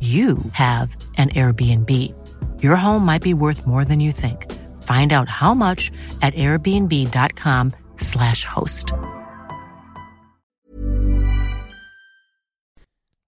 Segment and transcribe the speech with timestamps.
[0.00, 1.90] you have an Airbnb.
[2.62, 4.52] Your home might be worth more than you think.
[4.82, 5.90] Find out how much
[6.20, 8.92] at airbnb.com/slash host.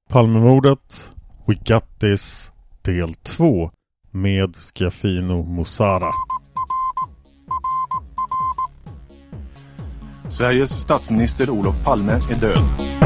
[0.09, 1.12] Palmemordet,
[1.47, 3.71] We Got This, del 2
[4.12, 6.12] med Schiaffino Mossara.
[10.29, 13.06] Sveriges statsminister Olof Palme är död.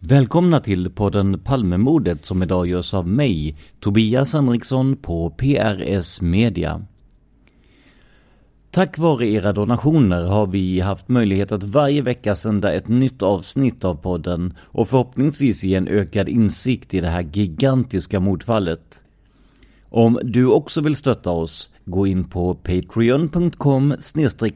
[0.00, 6.82] Välkomna till podden Palmemordet som idag görs av mig, Tobias Henriksson på PRS Media.
[8.70, 13.84] Tack vare era donationer har vi haft möjlighet att varje vecka sända ett nytt avsnitt
[13.84, 19.02] av podden och förhoppningsvis ge en ökad insikt i det här gigantiska mordfallet.
[19.88, 23.94] Om du också vill stötta oss, gå in på patreon.com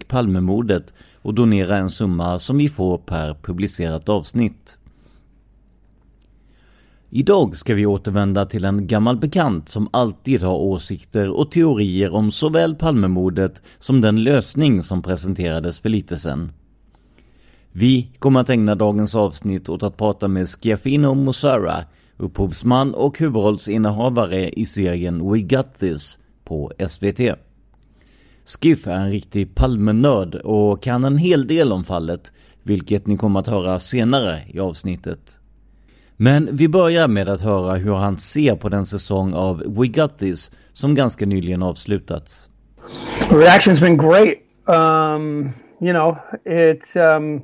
[0.09, 4.79] palmemordet och donera en summa som vi får per publicerat avsnitt.
[7.15, 12.33] Idag ska vi återvända till en gammal bekant som alltid har åsikter och teorier om
[12.33, 16.53] såväl Palmemordet som den lösning som presenterades för lite sedan.
[17.73, 21.85] Vi kommer att ägna dagens avsnitt åt att prata med Schiaffino Mossara,
[22.17, 27.21] upphovsman och huvudrollsinnehavare i serien We Got This på SVT.
[28.45, 33.41] Skiff är en riktig Palmenörd och kan en hel del om fallet, vilket ni kommer
[33.41, 35.39] att höra senare i avsnittet.
[36.23, 40.19] Men vi börjar med att höra hur han ser på den säsong av We Got
[40.19, 42.49] This som ganska nyligen avslutats.
[43.31, 44.39] Reaction's been great.
[44.67, 47.43] Um, you know, it's um,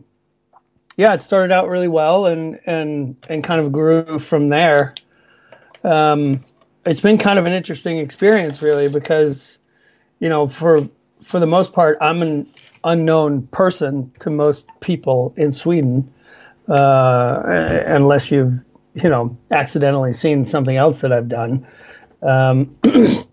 [0.97, 4.93] yeah, it started out really well and and and kind of grew from there.
[5.83, 6.45] Um,
[6.87, 9.59] it's been kind of an interesting experience, really, because
[10.21, 10.89] you know, for
[11.23, 12.47] for the most part, I'm an
[12.85, 16.13] unknown person to most people in Sweden,
[16.69, 17.43] uh,
[17.87, 18.68] unless you've
[19.03, 21.67] you know accidentally seen something else that I've done.
[22.23, 22.77] Um,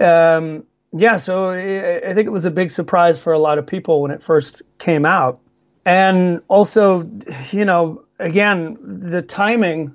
[0.00, 4.02] um, yeah, so I think it was a big surprise for a lot of people
[4.02, 5.40] when it first came out,
[5.84, 7.08] and also,
[7.50, 9.94] you know, again, the timing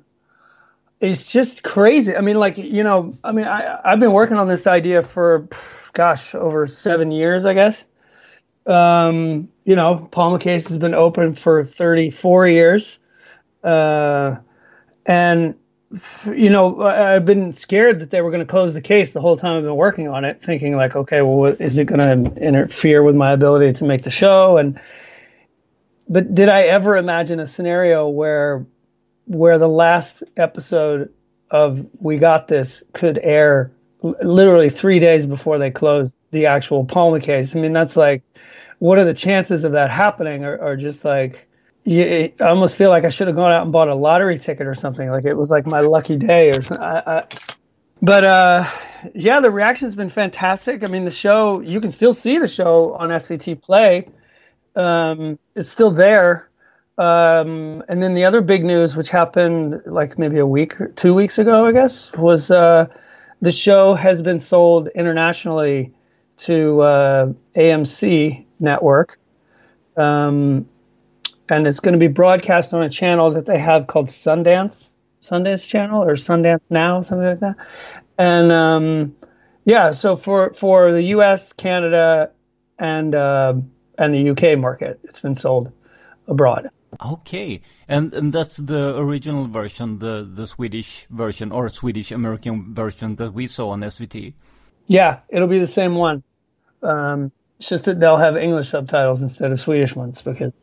[1.00, 2.16] is just crazy.
[2.16, 5.48] I mean, like you know, I mean, I I've been working on this idea for,
[5.94, 7.84] gosh, over seven years, I guess.
[8.68, 13.00] Um, you know, Palma case has been open for 34 years.
[13.64, 14.36] Uh,
[15.06, 15.56] and
[16.26, 19.36] you know, I've been scared that they were going to close the case the whole
[19.36, 23.04] time I've been working on it, thinking like, okay, well, is it going to interfere
[23.04, 24.58] with my ability to make the show?
[24.58, 24.80] And
[26.08, 28.66] but did I ever imagine a scenario where
[29.26, 31.14] where the last episode
[31.50, 33.72] of We Got This could air
[34.02, 37.56] literally three days before they closed the actual Palma case?
[37.56, 38.24] I mean, that's like,
[38.80, 40.44] what are the chances of that happening?
[40.44, 41.48] Or, or just like
[41.84, 44.68] you, I almost feel like I should have gone out and bought a lottery ticket
[44.68, 45.10] or something.
[45.10, 46.78] Like it was like my lucky day or something.
[46.78, 47.24] I, I,
[48.02, 48.70] but uh,
[49.14, 50.84] yeah, the reaction's been fantastic.
[50.84, 54.08] I mean, the show you can still see the show on SVT Play.
[54.76, 56.50] Um, it's still there.
[56.98, 61.40] Um, and then the other big news, which happened like maybe a week, two weeks
[61.40, 62.88] ago, I guess, was uh,
[63.42, 65.94] the show has been sold internationally
[66.38, 69.20] to uh, AMC network.
[69.98, 70.68] Um,
[71.52, 74.88] and it's going to be broadcast on a channel that they have called Sundance,
[75.22, 77.56] Sundance Channel or Sundance Now, something like that.
[78.18, 79.16] And um,
[79.66, 82.32] yeah, so for for the U.S., Canada,
[82.80, 83.54] and uh,
[83.98, 85.72] and the UK market, it's been sold
[86.26, 86.70] abroad.
[87.06, 93.18] Okay, and and that's the original version, the the Swedish version or Swedish American version
[93.18, 94.34] that we saw on SVT.
[94.88, 96.24] Yeah, it'll be the same one.
[96.82, 100.54] Um, it's just that they'll have English subtitles instead of Swedish ones because,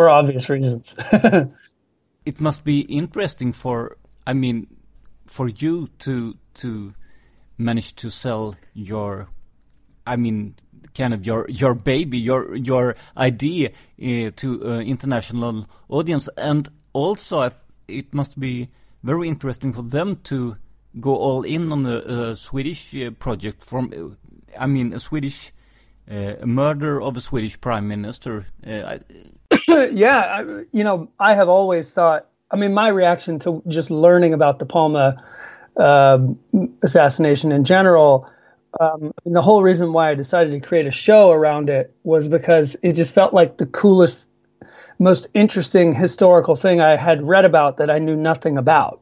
[0.00, 0.94] for obvious reasons.
[2.24, 4.66] it must be interesting for, I mean,
[5.26, 6.94] for you to to
[7.58, 9.28] manage to sell your,
[10.06, 10.54] I mean,
[10.94, 17.50] kind of your your baby, your your idea uh, to uh, international audience, and also
[17.86, 18.68] it must be
[19.02, 20.56] very interesting for them to
[20.98, 24.16] go all in on the Swedish uh, project from,
[24.58, 25.52] I mean, a Swedish
[26.10, 28.46] uh, murder of a Swedish prime minister.
[28.66, 28.98] Uh,
[29.90, 32.26] yeah, I, you know, I have always thought.
[32.50, 35.22] I mean, my reaction to just learning about the Palma
[35.76, 36.18] uh,
[36.82, 38.28] assassination in general
[38.78, 42.76] um, the whole reason why I decided to create a show around it was because
[42.82, 44.26] it just felt like the coolest,
[44.98, 49.00] most interesting historical thing I had read about that I knew nothing about.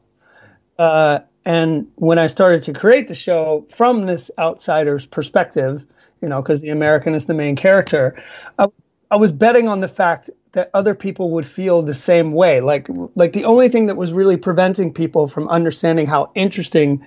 [0.77, 5.83] Uh, and when I started to create the show from this outsider's perspective,
[6.21, 8.21] you know, because the American is the main character,
[8.57, 8.67] I,
[9.11, 12.61] I was betting on the fact that other people would feel the same way.
[12.61, 17.05] Like, like the only thing that was really preventing people from understanding how interesting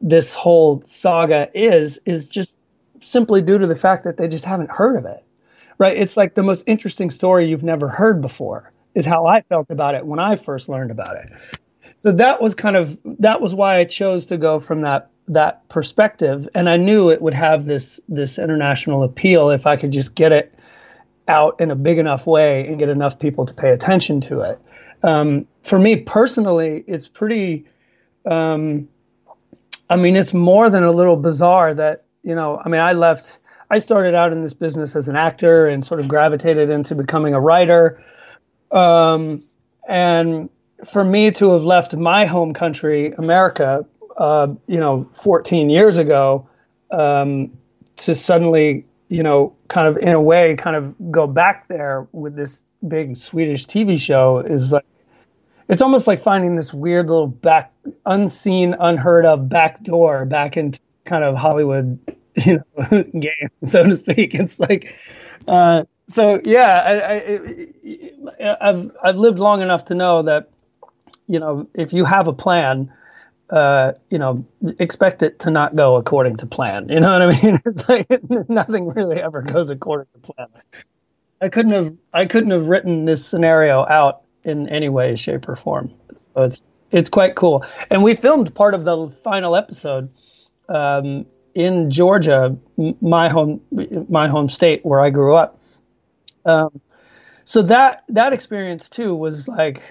[0.00, 2.58] this whole saga is is just
[3.00, 5.24] simply due to the fact that they just haven't heard of it.
[5.78, 5.96] Right?
[5.96, 9.94] It's like the most interesting story you've never heard before is how I felt about
[9.94, 11.30] it when I first learned about it.
[11.98, 15.68] So that was kind of that was why I chose to go from that that
[15.68, 20.14] perspective and I knew it would have this this international appeal if I could just
[20.14, 20.52] get it
[21.28, 24.60] out in a big enough way and get enough people to pay attention to it.
[25.04, 27.66] Um, for me personally, it's pretty
[28.26, 28.88] um,
[29.90, 33.38] I mean, it's more than a little bizarre that, you know, I mean, I left,
[33.70, 37.34] I started out in this business as an actor and sort of gravitated into becoming
[37.34, 38.00] a writer.
[38.70, 39.40] Um,
[39.88, 40.48] and
[40.88, 43.84] for me to have left my home country, America,
[44.20, 46.46] uh, you know, 14 years ago,
[46.90, 47.50] um,
[47.96, 52.36] to suddenly, you know, kind of in a way, kind of go back there with
[52.36, 54.84] this big Swedish TV show is like,
[55.68, 57.72] it's almost like finding this weird little back
[58.04, 61.98] unseen unheard of back door back into kind of hollywood
[62.44, 64.34] you know game so to speak.
[64.34, 64.94] It's like
[65.48, 70.50] uh, so yeah I, I, i've i've lived long enough to know that
[71.26, 72.92] you know if you have a plan
[73.50, 74.46] uh, you know,
[74.78, 76.88] expect it to not go according to plan.
[76.88, 77.58] You know what I mean?
[77.66, 78.08] It's like
[78.48, 80.48] nothing really ever goes according to plan.
[81.40, 85.56] I couldn't have I couldn't have written this scenario out in any way, shape, or
[85.56, 85.92] form.
[86.16, 87.64] So it's it's quite cool.
[87.90, 90.10] And we filmed part of the final episode
[90.68, 92.56] um, in Georgia,
[93.00, 93.60] my home
[94.08, 95.60] my home state where I grew up.
[96.44, 96.80] Um,
[97.44, 99.82] so that that experience too was like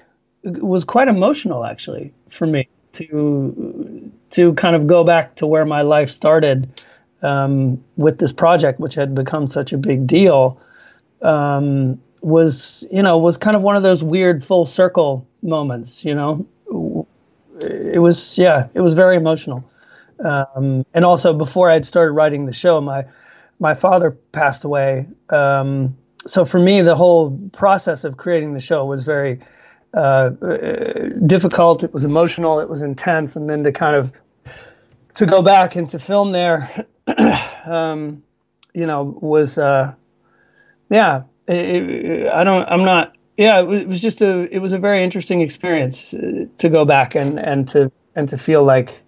[0.44, 5.82] was quite emotional actually for me to to kind of go back to where my
[5.82, 6.82] life started
[7.22, 10.60] um, with this project, which had become such a big deal.
[11.22, 16.14] Um, was you know was kind of one of those weird full circle moments you
[16.14, 16.46] know
[17.62, 19.64] it was yeah it was very emotional
[20.24, 23.04] um, and also before i'd started writing the show my
[23.58, 28.84] my father passed away um, so for me the whole process of creating the show
[28.84, 29.40] was very
[29.94, 30.28] uh,
[31.26, 34.12] difficult it was emotional it was intense and then to kind of
[35.14, 36.86] to go back and to film there
[37.66, 38.22] um,
[38.72, 39.92] you know was uh,
[40.90, 42.68] yeah it, I don't.
[42.68, 43.16] I'm not.
[43.36, 44.54] Yeah, it was just a.
[44.54, 48.38] It was a very interesting experience uh, to go back and and to and to
[48.38, 49.00] feel like,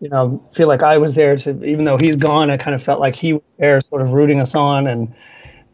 [0.00, 1.64] you know, feel like I was there to.
[1.64, 4.40] Even though he's gone, I kind of felt like he was there, sort of rooting
[4.40, 5.14] us on, and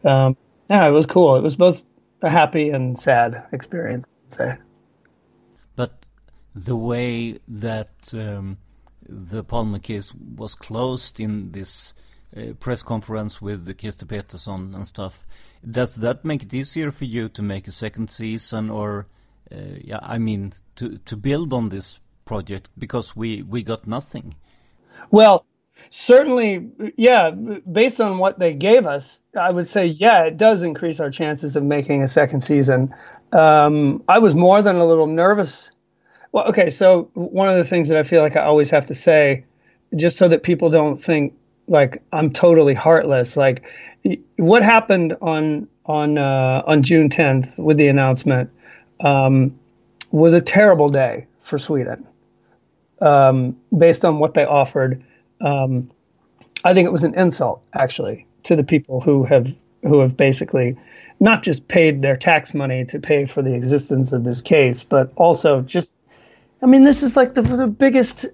[0.03, 0.37] um,
[0.69, 1.35] yeah, it was cool.
[1.37, 1.83] It was both
[2.21, 4.07] a happy and sad experience.
[4.25, 4.57] I'd say.
[5.75, 6.05] But
[6.53, 8.57] the way that um,
[9.07, 11.93] the Palme case was closed in this
[12.35, 15.25] uh, press conference with the Krister Petersson and stuff
[15.69, 19.07] does that make it easier for you to make a second season, or
[19.51, 24.35] uh, yeah, I mean, to to build on this project because we we got nothing?
[25.11, 25.45] Well,
[25.89, 30.99] certainly, yeah, based on what they gave us, I would say, yeah, it does increase
[30.99, 32.93] our chances of making a second season.
[33.35, 35.69] Um, I was more than a little nervous.
[36.31, 38.93] Well, okay, so one of the things that I feel like I always have to
[38.93, 39.45] say,
[39.95, 41.33] just so that people don't think
[41.67, 43.63] like I'm totally heartless, like
[44.37, 48.49] what happened on on uh, on June 10th with the announcement
[49.01, 49.57] um,
[50.11, 52.07] was a terrible day for Sweden,
[53.01, 55.03] um, based on what they offered
[55.41, 55.89] um,
[56.63, 60.75] I think it was an insult actually to the people who have who have basically
[61.19, 65.11] not just paid their tax money to pay for the existence of this case, but
[65.15, 65.95] also just
[66.61, 68.25] I mean this is like the the biggest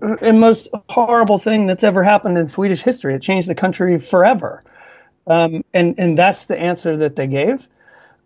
[0.00, 3.14] and most horrible thing that's ever happened in Swedish history.
[3.14, 4.62] It changed the country forever.
[5.26, 7.66] Um, and and that's the answer that they gave.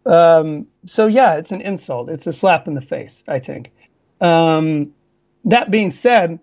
[0.06, 2.08] Um, so yeah, it's an insult.
[2.08, 3.24] It's a slap in the face.
[3.26, 3.72] I think.
[4.20, 4.92] Um,
[5.44, 6.38] that being said,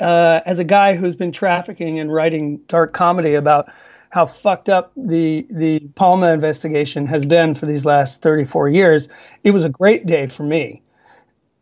[0.00, 3.70] uh, as a guy who's been trafficking and writing dark comedy about
[4.10, 9.08] how fucked up the the Palme investigation has been for these last 34 years,
[9.44, 10.82] it was a great day for me.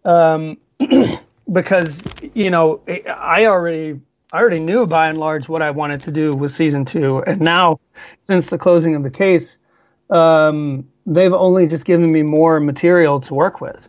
[0.04, 0.58] Um,
[1.52, 2.00] because
[2.34, 4.00] you know I already
[4.32, 7.40] I already knew by and large what I wanted to do with season two, and
[7.40, 7.80] now
[8.20, 9.58] since the closing of the case,
[10.10, 13.88] um, they've only just given me more material to work with.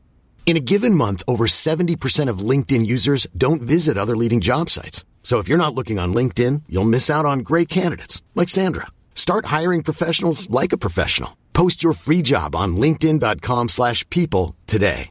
[0.45, 5.05] In a given month, over 70% of LinkedIn users don't visit other leading job sites.
[5.23, 8.87] So if you're not looking on LinkedIn, you'll miss out on great candidates like Sandra.
[9.15, 11.37] Start hiring professionals like a professional.
[11.53, 15.09] Post your free job on linkedin.com/people today.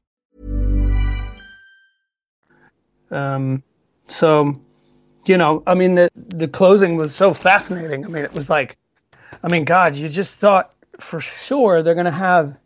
[3.11, 3.63] Um,
[4.09, 4.61] so,
[5.27, 8.05] you know, I mean, the the closing was so fascinating.
[8.05, 8.77] I mean, it was like,
[9.43, 12.57] I mean, God, you just thought for sure they're going to have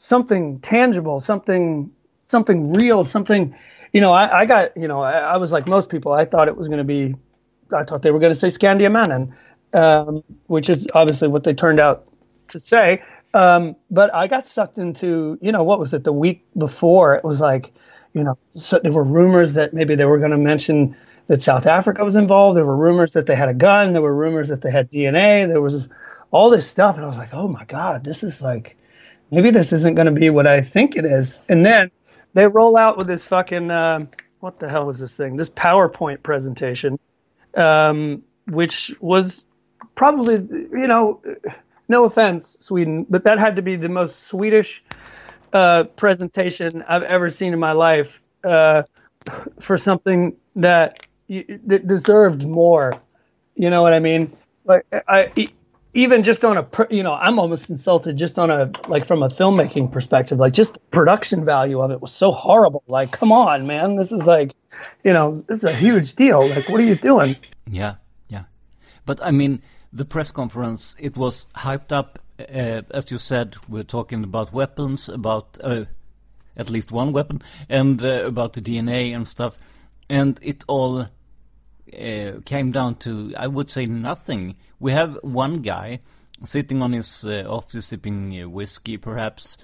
[0.00, 3.54] something tangible, something something real, something.
[3.92, 6.12] You know, I, I got, you know, I, I was like most people.
[6.12, 7.14] I thought it was going to be,
[7.76, 9.32] I thought they were going to say Skandiamannen,
[9.74, 12.08] um, which is obviously what they turned out
[12.48, 13.02] to say.
[13.34, 16.04] Um, but I got sucked into, you know, what was it?
[16.04, 17.72] The week before, it was like,
[18.14, 21.66] you know, so there were rumors that maybe they were going to mention that South
[21.66, 22.56] Africa was involved.
[22.56, 23.92] There were rumors that they had a gun.
[23.92, 25.46] There were rumors that they had DNA.
[25.46, 25.88] There was
[26.30, 28.76] all this stuff, and I was like, oh my god, this is like,
[29.30, 31.40] maybe this isn't going to be what I think it is.
[31.48, 31.90] And then
[32.34, 34.06] they roll out with this fucking, uh,
[34.40, 35.36] what the hell is this thing?
[35.36, 36.98] This PowerPoint presentation,
[37.54, 39.42] um, which was
[39.94, 41.20] probably, you know,
[41.88, 44.82] no offense, Sweden, but that had to be the most Swedish
[45.52, 48.84] uh, presentation I've ever seen in my life uh,
[49.60, 52.94] for something that that deserved more.
[53.54, 54.36] You know what I mean?
[54.64, 55.48] Like I, I
[55.94, 59.28] even just on a you know I'm almost insulted just on a like from a
[59.28, 60.38] filmmaking perspective.
[60.38, 62.82] Like just production value of it was so horrible.
[62.86, 64.54] Like come on, man, this is like
[65.04, 66.46] you know this is a huge deal.
[66.48, 67.36] Like what are you doing?
[67.66, 67.96] Yeah,
[68.28, 68.44] yeah.
[69.06, 72.18] But I mean, the press conference it was hyped up
[72.48, 75.84] uh, as you said, we're talking about weapons, about uh,
[76.56, 79.58] at least one weapon, and uh, about the DNA and stuff,
[80.08, 84.56] and it all uh, came down to, I would say, nothing.
[84.80, 86.00] We have one guy
[86.42, 89.58] sitting on his uh, office sipping uh, whiskey, perhaps,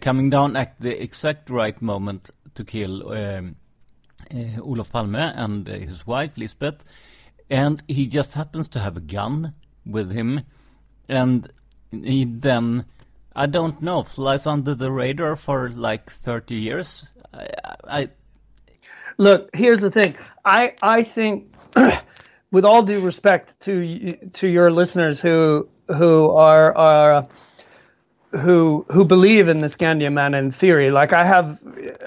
[0.00, 3.56] coming down at the exact right moment to kill um,
[4.62, 6.84] Olof Palme and his wife Lisbeth,
[7.48, 10.42] and he just happens to have a gun with him,
[11.08, 11.52] and
[11.90, 12.84] he then
[13.34, 17.08] I don't know, flies under the radar for like 30 years.
[17.32, 17.48] I,
[17.84, 18.08] I
[19.18, 19.54] look.
[19.54, 20.16] Here's the thing.
[20.44, 21.54] I I think,
[22.50, 27.26] with all due respect to to your listeners who who are are
[28.32, 31.58] who who believe in the Scandium theory, like I have,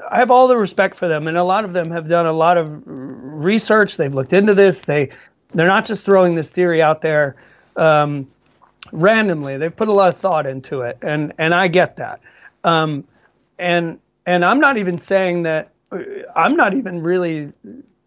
[0.09, 2.33] I have all the respect for them, and a lot of them have done a
[2.33, 3.97] lot of research.
[3.97, 4.79] They've looked into this.
[4.79, 5.09] They
[5.53, 7.35] they're not just throwing this theory out there.
[7.75, 8.27] Um,
[8.91, 9.57] randomly.
[9.57, 12.21] They've put a lot of thought into it, and and I get that.
[12.63, 13.05] Um,
[13.59, 15.69] and and I'm not even saying that.
[16.35, 17.51] I'm not even really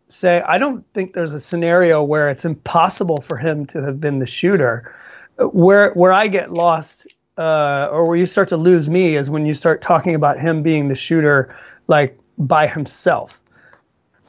[0.09, 4.19] say I don't think there's a scenario where it's impossible for him to have been
[4.19, 4.95] the shooter.
[5.39, 7.07] Where where I get lost
[7.39, 10.63] uh, or where you start to lose me is when you start talking about him
[10.63, 11.55] being the shooter
[11.89, 13.39] like by himself,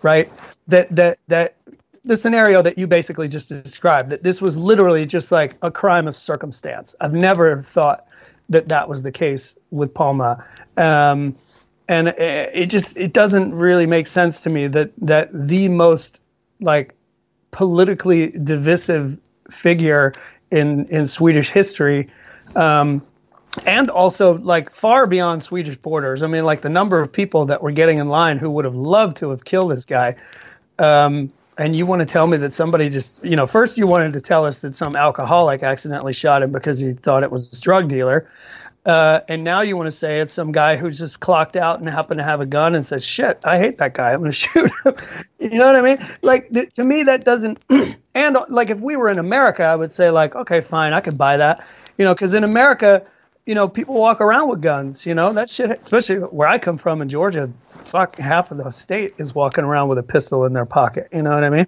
[0.02, 0.32] right?
[0.68, 1.56] That that that
[2.04, 6.08] the scenario that you basically just described that this was literally just like a crime
[6.08, 6.96] of circumstance.
[7.02, 8.08] I've never thought
[8.50, 10.44] that that was the case with Palma.
[10.78, 11.36] Um,
[11.88, 16.20] and it, just it doesn't really make sense to me that that the most
[16.60, 16.94] like
[17.52, 19.18] politically divisive
[19.50, 20.14] figure
[20.52, 22.10] in in Swedish history
[22.56, 23.02] um,
[23.66, 26.24] and also like far beyond Swedish borders.
[26.24, 28.76] I mean, like the number of people that were getting in line who would have
[28.76, 30.16] loved to have killed this guy.
[30.80, 34.14] Um, and you want to tell me that somebody just, you know, first you wanted
[34.14, 37.60] to tell us that some alcoholic accidentally shot him because he thought it was his
[37.60, 38.30] drug dealer.
[38.88, 41.90] Uh, and now you want to say it's some guy who just clocked out and
[41.90, 44.14] happened to have a gun and said, shit, I hate that guy.
[44.14, 44.96] I'm going to shoot him.
[45.40, 46.08] you know what I mean?
[46.22, 47.60] Like, th- to me, that doesn't.
[48.16, 51.18] and, like, if we were in America, I would say, like, okay, fine, I could
[51.18, 51.68] buy that.
[51.98, 53.06] You know, because in America,
[53.46, 55.06] you know, people walk around with guns.
[55.06, 57.52] You know, that shit, especially where I come from in Georgia,
[57.84, 61.10] fuck half of the state is walking around with a pistol in their pocket.
[61.12, 61.68] You know what I mean?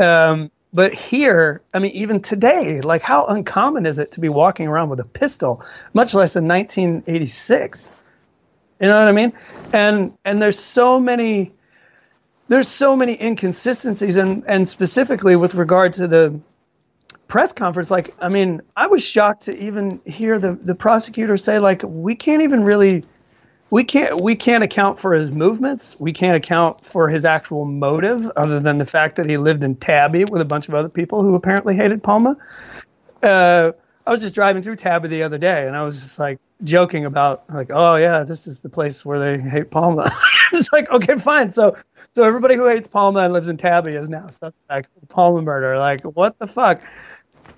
[0.00, 4.68] Um, but here, I mean, even today, like how uncommon is it to be walking
[4.68, 7.90] around with a pistol, much less in 1986?
[8.80, 9.32] You know what I mean?
[9.72, 11.52] And and there's so many
[12.48, 16.38] there's so many inconsistencies and and specifically with regard to the
[17.28, 21.58] press conference like I mean, I was shocked to even hear the the prosecutor say
[21.58, 23.04] like we can't even really
[23.70, 25.96] we can't we can't account for his movements.
[25.98, 29.76] We can't account for his actual motive, other than the fact that he lived in
[29.76, 32.36] Täby with a bunch of other people who apparently hated Palma.
[33.22, 33.72] Uh,
[34.06, 37.04] I was just driving through Täby the other day, and I was just like joking
[37.04, 40.10] about like, oh yeah, this is the place where they hate Palma.
[40.52, 41.50] it's like okay, fine.
[41.50, 41.76] So
[42.14, 45.78] so everybody who hates Palma and lives in Täby is now suspect for Palma murder.
[45.78, 46.80] Like what the fuck?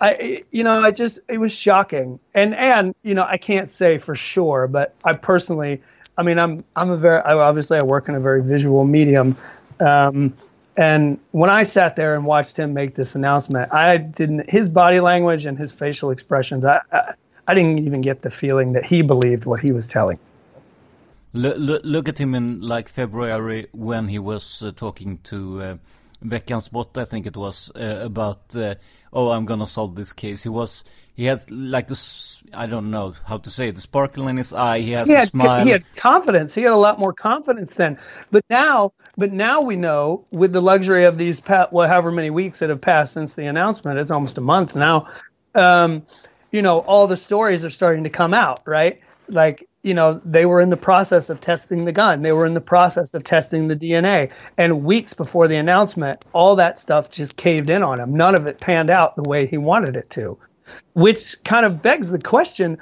[0.00, 3.98] I you know I just it was shocking, and and you know I can't say
[3.98, 5.82] for sure, but I personally
[6.20, 9.38] I mean, I'm I'm a very obviously I work in a very visual medium,
[9.80, 10.34] um,
[10.76, 15.00] and when I sat there and watched him make this announcement, I didn't his body
[15.00, 16.66] language and his facial expressions.
[16.66, 17.14] I I,
[17.48, 20.18] I didn't even get the feeling that he believed what he was telling.
[21.32, 25.76] Look, look, look at him in like February when he was uh, talking to uh,
[26.24, 28.74] Veckans Brott, I think it was, uh, about uh,
[29.12, 30.42] oh I'm gonna solve this case.
[30.42, 31.96] He was he had like a,
[32.54, 34.80] I don't know how to say it, the sparkle in his eye.
[34.80, 35.64] He has he a had, smile.
[35.64, 36.54] He had confidence.
[36.54, 37.98] He had a lot more confidence then.
[38.30, 42.60] But now, but now we know with the luxury of these, well, however many weeks
[42.60, 45.08] that have passed since the announcement, it's almost a month now.
[45.54, 46.06] Um,
[46.52, 49.00] you know, all the stories are starting to come out, right?
[49.28, 52.22] Like, you know, they were in the process of testing the gun.
[52.22, 54.30] They were in the process of testing the DNA.
[54.58, 58.14] And weeks before the announcement, all that stuff just caved in on him.
[58.14, 60.38] None of it panned out the way he wanted it to
[60.94, 62.78] which kind of begs the question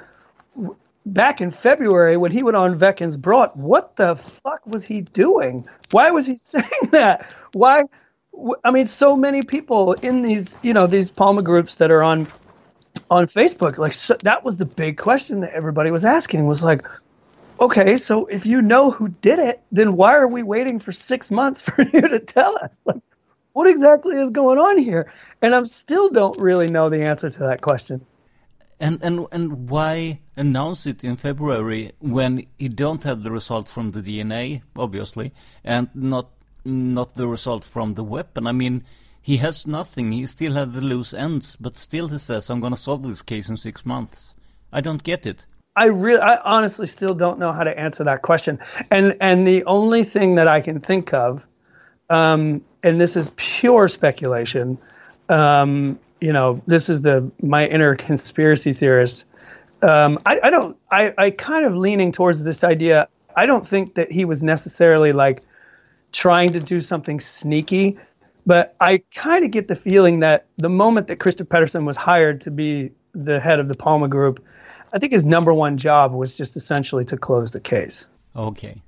[1.05, 5.67] back in February when he went on Veckans Brott, what the fuck was he doing?
[5.91, 7.25] Why was he saying that?
[7.53, 7.85] Why?
[8.63, 12.27] I mean, so many people in these, you know, these Palma groups that are on
[13.09, 16.85] on Facebook, like so, that was the big question that everybody was asking was like,
[17.59, 21.31] okay, so if you know who did it, then why are we waiting for six
[21.31, 22.71] months for you to tell us?
[22.85, 23.01] Like,
[23.53, 25.11] what exactly is going on here?
[25.41, 28.05] And I still don't really know the answer to that question.
[28.79, 33.91] And and and why announce it in February when you don't have the results from
[33.91, 35.33] the DNA, obviously,
[35.65, 36.29] and not
[36.63, 38.47] not the results from the weapon?
[38.47, 38.85] I mean,
[39.29, 40.11] he has nothing.
[40.11, 43.21] He still has the loose ends, but still he says, "I'm going to solve this
[43.21, 44.33] case in six months."
[44.77, 45.45] I don't get it.
[45.75, 48.59] I really, I honestly still don't know how to answer that question.
[48.89, 51.43] And and the only thing that I can think of
[52.09, 54.77] um, and this is pure speculation.
[55.29, 59.25] Um, you know, this is the my inner conspiracy theorist.
[59.81, 60.75] Um, I, I, don't.
[60.91, 63.07] I, I kind of leaning towards this idea.
[63.35, 65.43] I don't think that he was necessarily like
[66.11, 67.97] trying to do something sneaky,
[68.45, 72.41] but I kind of get the feeling that the moment that Krister Petersson was hired
[72.41, 74.43] to be the head of the Palma Group,
[74.93, 78.05] I think his number one job was just essentially to close the case.
[78.35, 78.81] Okay.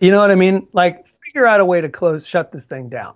[0.00, 0.66] You know what I mean?
[0.72, 3.14] Like figure out a way to close shut this thing down.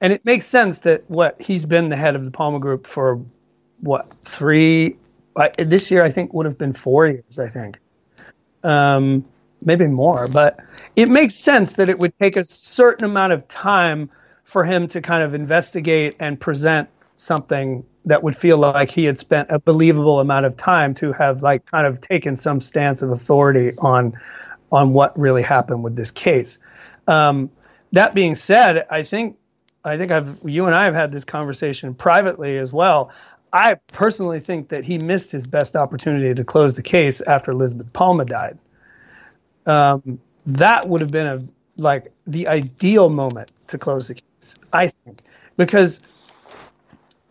[0.00, 3.22] And it makes sense that what he's been the head of the Palma Group for
[3.80, 4.96] what three
[5.36, 7.78] uh, this year I think would have been four years I think,
[8.62, 9.24] um,
[9.62, 10.28] maybe more.
[10.28, 10.58] But
[10.96, 14.10] it makes sense that it would take a certain amount of time
[14.44, 19.18] for him to kind of investigate and present something that would feel like he had
[19.18, 23.10] spent a believable amount of time to have like kind of taken some stance of
[23.10, 24.12] authority on
[24.70, 26.58] on what really happened with this case.
[27.06, 27.50] Um,
[27.92, 29.36] that being said, I think
[29.84, 33.10] I think I've you and I have had this conversation privately as well.
[33.52, 37.92] I personally think that he missed his best opportunity to close the case after Elizabeth
[37.92, 38.58] Palma died.
[39.64, 41.44] Um, that would have been a
[41.76, 45.22] like the ideal moment to close the case, I think,
[45.56, 46.00] because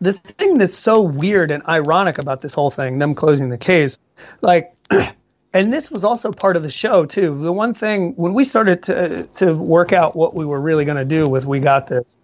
[0.02, 3.98] the thing that's so weird and ironic about this whole thing, them closing the case,
[4.42, 4.76] like,
[5.54, 7.42] and this was also part of the show too.
[7.42, 10.98] The one thing when we started to to work out what we were really going
[10.98, 12.18] to do with we got this,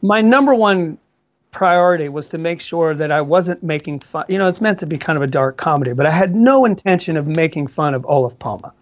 [0.00, 0.98] my number one
[1.50, 4.24] priority was to make sure that I wasn't making fun.
[4.28, 6.64] You know, it's meant to be kind of a dark comedy, but I had no
[6.64, 8.72] intention of making fun of Olaf Palma,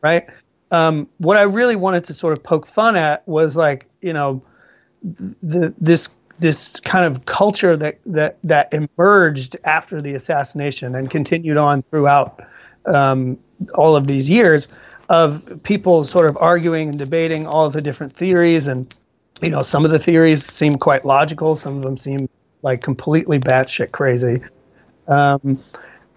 [0.00, 0.28] right?
[0.70, 4.42] Um, what I really wanted to sort of poke fun at was like, you know,
[5.42, 11.56] the this this kind of culture that that that emerged after the assassination and continued
[11.56, 12.40] on throughout
[12.86, 13.38] um,
[13.74, 14.68] all of these years
[15.08, 18.66] of people sort of arguing and debating all of the different theories.
[18.66, 18.92] And
[19.42, 21.54] you know some of the theories seem quite logical.
[21.56, 22.28] Some of them seem
[22.62, 24.40] like completely batshit crazy.
[25.06, 25.62] Um,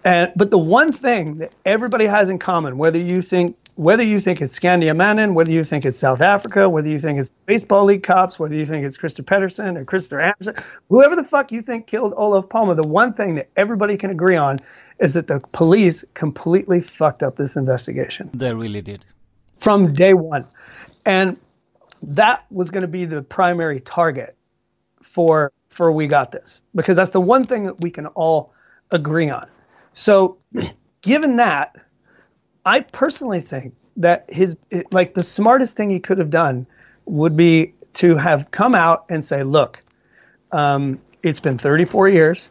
[0.04, 4.18] and but the one thing that everybody has in common whether you think whether you
[4.18, 8.02] think it's Skandiamannen, whether you think it's South Africa, whether you think it's baseball league
[8.02, 11.86] cops, whether you think it's Christer Pettersson or Christer Anderson, whoever the fuck you think
[11.86, 14.58] killed Olaf Palme, the one thing that everybody can agree on
[14.98, 18.28] is that the police completely fucked up this investigation.
[18.34, 19.04] They really did.
[19.60, 20.44] From day one.
[21.06, 21.36] And
[22.02, 24.34] that was going to be the primary target
[25.02, 28.52] for for we got this because that's the one thing that we can all
[28.90, 29.46] agree on.
[29.92, 30.38] So
[31.00, 31.76] given that
[32.68, 34.54] I personally think that his
[34.90, 36.66] like the smartest thing he could have done
[37.06, 39.82] would be to have come out and say, "Look,
[40.52, 42.50] um, it's been 34 years.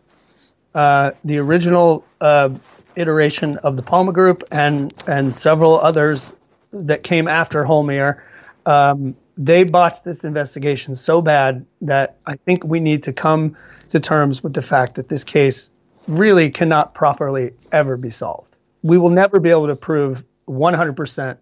[0.74, 2.50] Uh, the original uh,
[2.96, 6.34] iteration of the Palme Group and and several others
[6.74, 8.20] that came after Holmér,
[8.66, 13.56] um, they botched this investigation so bad that I think we need to come
[13.90, 15.70] to terms with the fact that this case
[16.08, 18.47] really cannot properly ever be solved."
[18.84, 21.38] We will never be able to prove 100%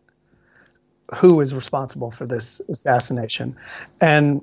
[1.14, 3.56] who is responsible for this assassination.
[4.02, 4.42] And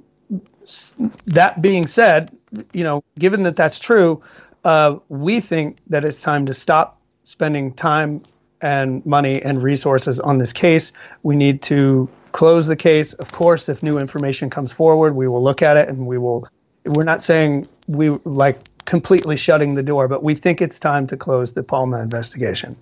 [1.26, 2.36] that being said,
[2.72, 4.22] you know, given that that's true,
[4.64, 8.22] uh, we think that it's time to stop spending time
[8.60, 10.92] and money and resources on this case.
[11.24, 13.12] We need to close the case.
[13.14, 16.46] Of course, if new information comes forward, we will look at it and we will.
[16.84, 18.58] We're not saying we like
[18.92, 22.76] completely shutting the door, but we think it's time to close the Palme investigation.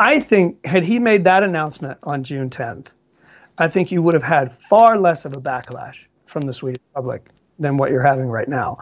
[0.00, 2.88] I think had he made that announcement on June 10th,
[3.56, 7.28] I think you would have had far less of a backlash from the Swedish public
[7.60, 8.78] than what you're having right now.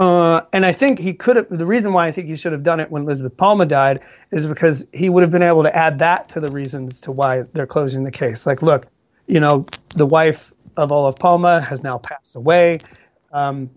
[0.00, 1.46] Uh, and I think he could have.
[1.48, 4.00] The reason why I think he should have done it when Elizabeth Palme died
[4.32, 7.42] is because he would have been able to add that to the reasons to why
[7.52, 8.44] they're closing the case.
[8.44, 8.88] Like, look,
[9.28, 12.80] you know, the wife of Olaf Palme has now passed away.
[13.32, 13.70] Um,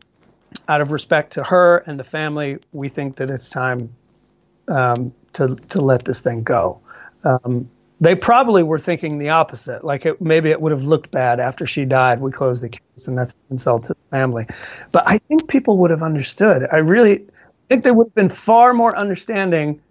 [0.67, 3.93] out of respect to her and the family, we think that it's time
[4.67, 6.79] um, to to let this thing go.
[7.23, 9.83] Um, they probably were thinking the opposite.
[9.83, 12.19] Like it, maybe it would have looked bad after she died.
[12.21, 14.45] We closed the case, and that's an insult to the family.
[14.91, 16.67] But I think people would have understood.
[16.71, 17.25] I really
[17.69, 19.81] think they would have been far more understanding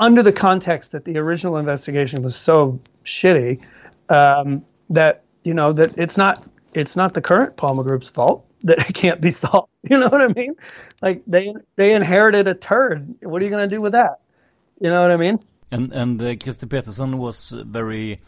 [0.00, 3.60] under the context that the original investigation was so shitty
[4.08, 8.88] um, that you know that it's not it's not the current Palmer Group's fault that
[8.88, 9.68] it can't be solved.
[9.90, 10.54] You know what I mean?
[11.02, 13.16] Like they they inherited a turd.
[13.22, 14.20] What are you going to do with that?
[14.80, 15.40] You know what I mean?
[15.72, 18.18] And and uh, Krister Petersson was very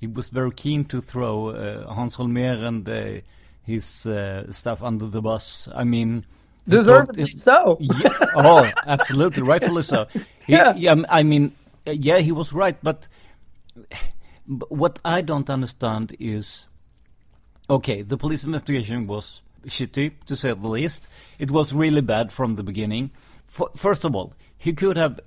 [0.00, 3.20] he was very keen to throw uh, Hans Holmér and uh,
[3.62, 5.68] his uh, stuff under the bus.
[5.74, 6.24] I mean,
[6.68, 7.78] deservedly so.
[7.80, 10.06] yeah, oh, absolutely, rightfully so.
[10.46, 10.74] He, Yeah.
[10.76, 10.94] yeah.
[11.08, 11.52] I mean,
[11.86, 13.08] uh, yeah, he was right, but
[14.46, 16.66] but what I don't understand is,
[17.68, 21.08] okay, the police investigation was shitty to say the least.
[21.38, 23.10] It was really bad from the beginning.
[23.48, 25.20] F- first of all, he could have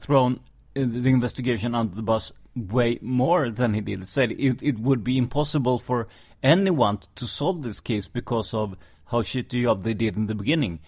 [0.00, 0.40] thrown
[0.76, 4.06] uh, the investigation under the bus way more than he did.
[4.08, 6.08] Said it, it would be impossible for
[6.42, 10.80] anyone to solve this case because of how shitty job they did in the beginning.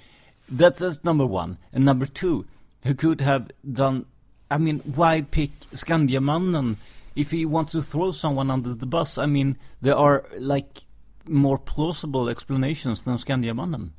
[0.49, 1.59] That's, that's number one.
[1.73, 2.47] And number two,
[2.83, 4.07] he could have done.
[4.51, 6.77] I mean, why pick Skandiamannen
[7.15, 9.17] if he wants to throw someone under the bus?
[9.17, 10.85] I mean, there are like
[11.29, 13.91] more plausible explanations than Skandiamannen.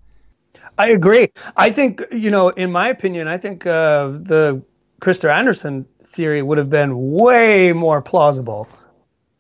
[0.78, 1.30] I agree.
[1.58, 4.62] I think you know, in my opinion, I think uh, the
[5.02, 8.68] Christer Anderson theory would have been way more plausible.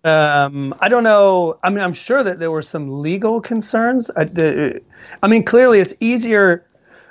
[0.03, 1.59] Um, I don't know.
[1.63, 4.09] I mean, I'm sure that there were some legal concerns.
[4.15, 4.79] I,
[5.21, 6.65] I mean, clearly it's easier.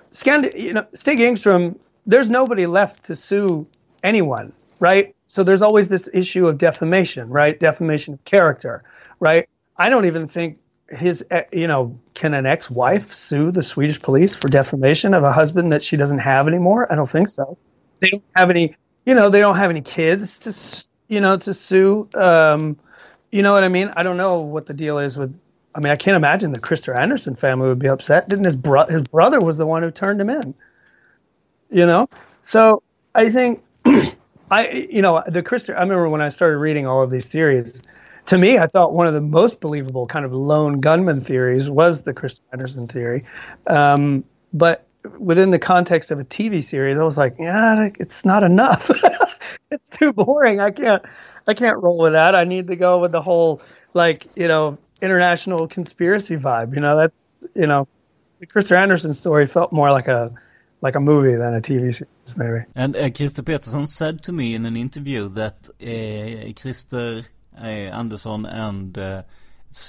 [0.08, 1.76] Scand, you know, Stig Engstrom.
[2.06, 3.66] There's nobody left to sue
[4.02, 5.14] anyone, right?
[5.28, 7.58] So there's always this issue of defamation, right?
[7.60, 8.82] Defamation of character,
[9.20, 9.48] right?
[9.76, 10.58] I don't even think
[10.90, 15.32] his, eh, you know, can an ex-wife sue the Swedish police for defamation of a
[15.32, 16.90] husband that she doesn't have anymore?
[16.90, 17.56] I don't think so.
[18.00, 18.76] They don't have any,
[19.06, 22.08] you know, they don't have any kids to, you know, to sue.
[22.14, 22.76] Um,
[23.30, 23.92] you know what I mean?
[23.94, 25.38] I don't know what the deal is with.
[25.74, 28.28] I mean, I can't imagine the Christer Anderson family would be upset.
[28.28, 28.92] Didn't his brother?
[28.92, 30.54] His brother was the one who turned him in.
[31.70, 32.08] You know,
[32.44, 32.82] so
[33.14, 33.62] I think
[34.50, 35.76] I, you know, the Christer.
[35.76, 37.80] I remember when I started reading all of these theories
[38.26, 42.02] to me, I thought one of the most believable kind of lone gunman theories was
[42.02, 43.24] the Christer Anderson theory.
[43.66, 44.86] Um, but
[45.18, 48.90] within the context of a TV series, I was like, yeah, it's not enough.
[49.70, 50.60] it's too boring.
[50.60, 51.02] I can't,
[51.46, 52.34] I can't roll with that.
[52.34, 53.62] I need to go with the whole,
[53.94, 56.74] like, you know, international conspiracy vibe.
[56.74, 57.88] You know, that's, you know,
[58.38, 60.32] the Christer Anderson story felt more like a,
[60.82, 62.64] like a movie than a TV series, maybe.
[62.74, 67.24] And uh, Krister Petersson said to me in an interview that uh, Christer
[67.56, 69.22] Anderson and uh,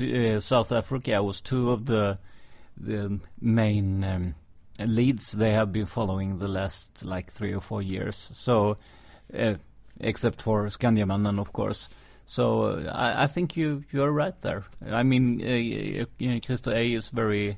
[0.02, 2.17] uh, South Africa was two of the
[2.78, 4.36] the main um,
[4.80, 8.30] leads they have been following the last like three or four years.
[8.34, 8.78] So,
[9.38, 9.56] uh,
[10.00, 11.89] except for Skandiamannen, of course.
[12.26, 14.63] So uh, I, I, think you you are right there.
[14.89, 17.58] I mean, uh, uh, Christer A is very,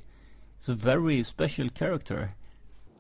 [0.58, 2.32] it's a very special character.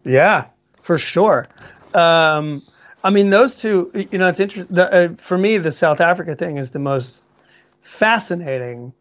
[0.03, 0.45] Yeah,
[0.81, 1.47] for sure.
[1.93, 2.61] Um,
[3.03, 3.91] I mean, those two.
[4.11, 4.77] You know, it's interesting.
[4.77, 7.23] Uh, for me, the South Africa thing is the most
[7.81, 8.93] fascinating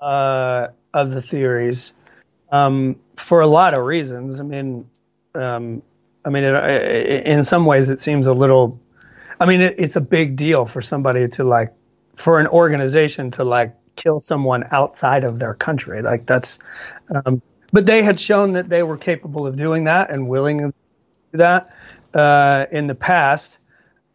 [0.00, 1.92] uh, of the theories
[2.52, 4.40] um, for a lot of reasons.
[4.40, 4.88] I mean,
[5.34, 5.82] um,
[6.24, 8.78] I mean, it, it, in some ways, it seems a little.
[9.40, 11.72] I mean, it, it's a big deal for somebody to like,
[12.16, 16.00] for an organization to like kill someone outside of their country.
[16.02, 16.58] Like that's.
[17.12, 17.42] Um,
[17.72, 20.66] but they had shown that they were capable of doing that and willing to
[21.32, 21.70] do that
[22.14, 23.58] uh, in the past.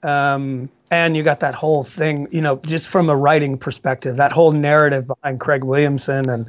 [0.03, 4.32] Um, and you got that whole thing, you know, just from a writing perspective, that
[4.32, 6.29] whole narrative behind Craig Williamson.
[6.29, 6.45] And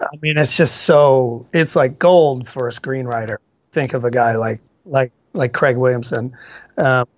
[0.00, 3.38] I mean, it's just so, it's like gold for a screenwriter.
[3.72, 6.36] Think of a guy like, like, like Craig Williamson,
[6.76, 7.08] um,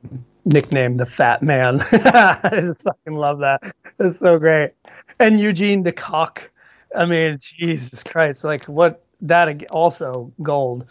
[0.46, 1.82] nicknamed the Fat Man.
[1.92, 3.60] I just fucking love that.
[3.98, 4.72] It's so great.
[5.18, 6.50] And Eugene de Kock.
[6.96, 10.86] I mean, Jesus Christ, like what that also gold.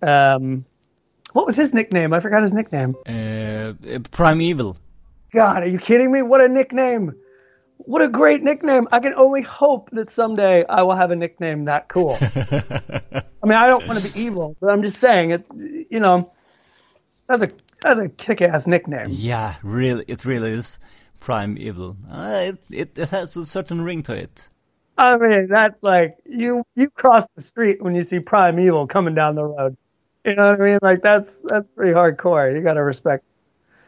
[0.00, 0.64] Um,
[1.34, 2.12] what was his nickname?
[2.12, 2.94] I forgot his nickname.
[3.06, 3.74] Uh,
[4.12, 4.76] Prime Evil.
[5.32, 6.22] God, are you kidding me?
[6.22, 7.12] What a nickname!
[7.78, 8.86] What a great nickname!
[8.92, 12.16] I can only hope that someday I will have a nickname that cool.
[12.22, 15.44] I mean, I don't want to be evil, but I'm just saying it.
[15.90, 16.30] You know,
[17.26, 17.50] that's a
[17.82, 19.08] that's a kick-ass nickname.
[19.10, 20.78] Yeah, really, it really is
[21.18, 21.96] Prime Evil.
[22.08, 24.48] Uh, it, it it has a certain ring to it.
[24.96, 29.16] I mean, that's like you you cross the street when you see Prime Evil coming
[29.16, 29.76] down the road.
[30.24, 30.78] You know what I mean?
[30.80, 32.54] Like that's that's pretty hardcore.
[32.54, 33.24] You got to respect.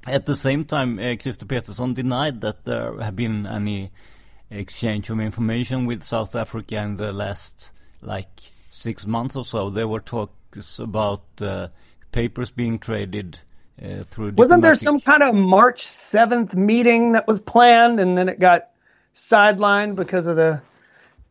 [0.06, 3.90] At the same time, uh, Krister Petersson denied that there have been any
[4.50, 7.72] exchange of information with South Africa in the last
[8.02, 8.28] like
[8.70, 9.70] six months or so.
[9.70, 11.68] There were talks about uh,
[12.12, 13.40] papers being traded
[13.82, 14.32] uh, through.
[14.32, 18.68] Wasn't there some kind of March seventh meeting that was planned, and then it got
[19.14, 20.60] sidelined because of the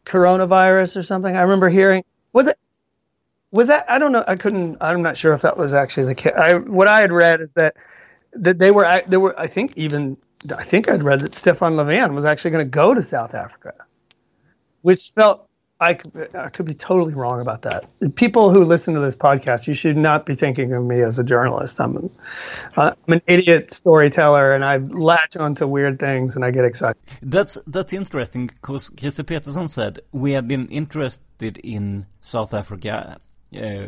[0.05, 1.35] coronavirus or something?
[1.35, 2.03] I remember hearing.
[2.33, 2.57] Was it?
[3.55, 6.15] Was that I don't know I couldn't I'm not sure if that was actually the
[6.15, 6.33] case.
[6.35, 7.77] I what I had read is that
[8.33, 10.17] that they were there were I think even
[10.53, 13.73] I think I'd read that Stefan Löfven was actually going to go to South Africa,
[14.81, 15.47] which felt
[15.79, 17.85] I could, I could be totally wrong about that.
[18.15, 21.23] People who listen to this podcast, you should not be thinking of me as a
[21.23, 21.79] journalist.
[21.79, 22.09] I'm an,
[22.75, 27.01] uh, I'm an idiot storyteller, and I latch onto weird things, and I get excited.
[27.21, 33.17] That's that's interesting because Krister Petersson said we have been interested in South Africa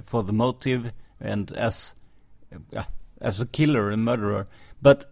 [0.06, 1.94] for the motive and as
[2.76, 2.84] uh,
[3.22, 4.46] as a killer and murderer.
[4.82, 5.06] But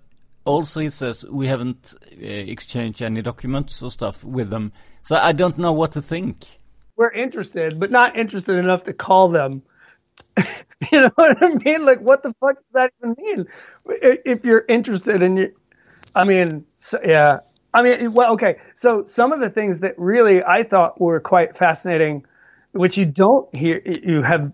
[0.45, 4.71] also he says we haven't uh, exchanged any documents or stuff with them.
[5.01, 6.45] So I don't know what to think.
[6.95, 9.63] We're interested, but not interested enough to call them.
[10.37, 11.85] you know what I mean?
[11.85, 13.45] Like, what the fuck does that even mean?
[13.85, 15.53] If you're interested in you,
[16.15, 17.39] I mean, so, yeah.
[17.73, 18.57] I mean, well, okay.
[18.75, 22.25] So some of the things that really I thought were quite fascinating
[22.75, 24.51] which you don't hear, you have,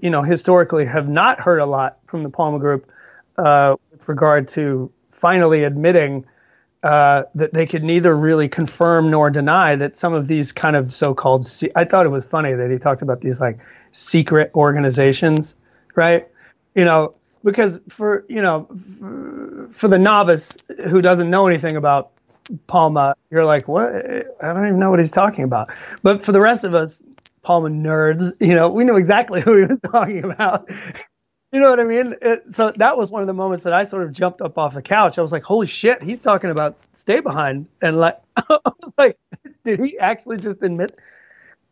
[0.00, 2.90] you know, historically have not heard a lot from the Palma Group,
[3.38, 6.26] uh, with regard to finally admitting
[6.82, 10.92] uh, that they could neither really confirm nor deny that some of these kind of
[10.92, 11.46] so-called.
[11.46, 13.58] Se- I thought it was funny that he talked about these like
[13.92, 15.54] secret organizations,
[15.94, 16.26] right?
[16.74, 18.66] You know, because for you know,
[19.72, 20.56] for the novice
[20.88, 22.10] who doesn't know anything about
[22.66, 23.94] Palma, you're like, what?
[23.94, 25.70] I don't even know what he's talking about.
[26.02, 27.00] But for the rest of us,
[27.42, 30.68] Palma nerds, you know, we knew exactly who he was talking about.
[31.52, 32.14] You know what I mean?
[32.22, 34.72] It, so that was one of the moments that I sort of jumped up off
[34.72, 35.18] the couch.
[35.18, 39.18] I was like, "Holy shit, he's talking about Stay Behind!" And like, I was like,
[39.64, 40.98] "Did he actually just admit?"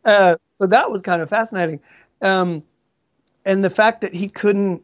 [0.05, 1.79] Uh, so that was kind of fascinating,
[2.21, 2.61] um,
[3.43, 4.83] and the fact that he couldn't,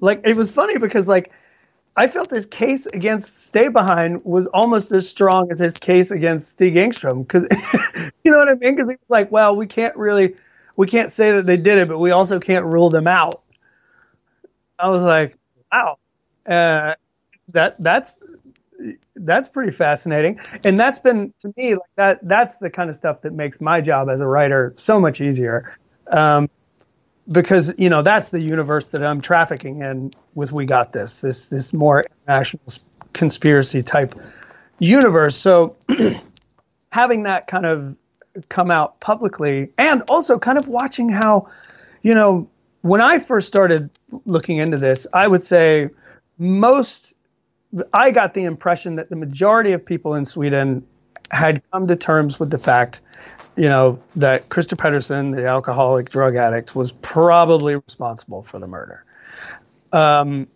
[0.00, 1.32] like, it was funny because like,
[1.96, 6.48] I felt his case against Stay Behind was almost as strong as his case against
[6.50, 7.46] Stig Engstrom because,
[8.24, 8.74] you know what I mean?
[8.74, 10.34] Because he was like, "Well, we can't really,
[10.76, 13.42] we can't say that they did it, but we also can't rule them out."
[14.78, 15.36] I was like,
[15.70, 15.98] wow,
[16.48, 16.94] uh,
[17.48, 18.22] that that's
[19.14, 22.18] that's pretty fascinating, and that's been to me like that.
[22.22, 25.76] That's the kind of stuff that makes my job as a writer so much easier,
[26.08, 26.48] um,
[27.30, 31.46] because you know that's the universe that I'm trafficking in with We Got This, this
[31.48, 32.72] this more international
[33.12, 34.14] conspiracy type
[34.78, 35.36] universe.
[35.36, 35.76] So
[36.90, 37.96] having that kind of
[38.48, 41.48] come out publicly, and also kind of watching how,
[42.02, 42.48] you know,
[42.80, 43.90] when I first started
[44.24, 45.90] looking into this, I would say
[46.38, 47.14] most,
[47.92, 50.84] I got the impression that the majority of people in Sweden
[51.30, 53.00] had come to terms with the fact,
[53.56, 59.04] you know, that Christer Pettersson, the alcoholic drug addict, was probably responsible for the murder.
[59.92, 60.46] Um,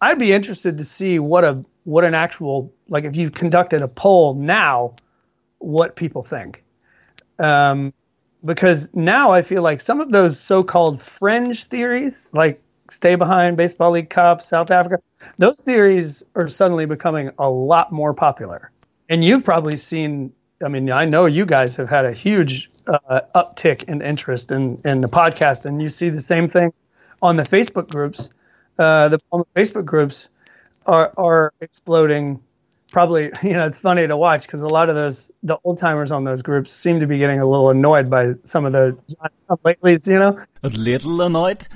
[0.00, 3.88] I'd be interested to see what a what an actual like if you conducted a
[3.88, 4.94] poll now,
[5.58, 6.62] what people think.
[7.38, 7.92] Um,
[8.44, 12.60] because now I feel like some of those so-called fringe theories, like
[12.90, 15.00] stay behind, baseball league cup, South Africa,
[15.38, 18.70] those theories are suddenly becoming a lot more popular.
[19.08, 20.32] And you've probably seen.
[20.62, 24.80] I mean, I know you guys have had a huge uh, uptick in interest in
[24.84, 26.72] in the podcast, and you see the same thing
[27.20, 28.28] on the Facebook groups.
[28.78, 29.20] Uh, the
[29.54, 30.28] Facebook groups
[30.86, 32.42] are are exploding.
[32.90, 36.12] Probably you know it's funny to watch because a lot of those the old timers
[36.12, 38.96] on those groups seem to be getting a little annoyed by some of the
[39.64, 40.38] latelys you know?
[40.62, 41.66] A little annoyed?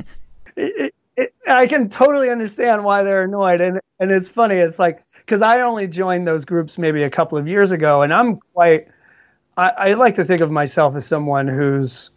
[0.56, 4.56] It, it, i can totally understand why they're annoyed and and it's funny.
[4.56, 8.14] It's like because i only joined those groups maybe a couple of years ago and
[8.14, 8.88] i'm quite
[9.58, 12.10] I, I like to think of myself as someone who's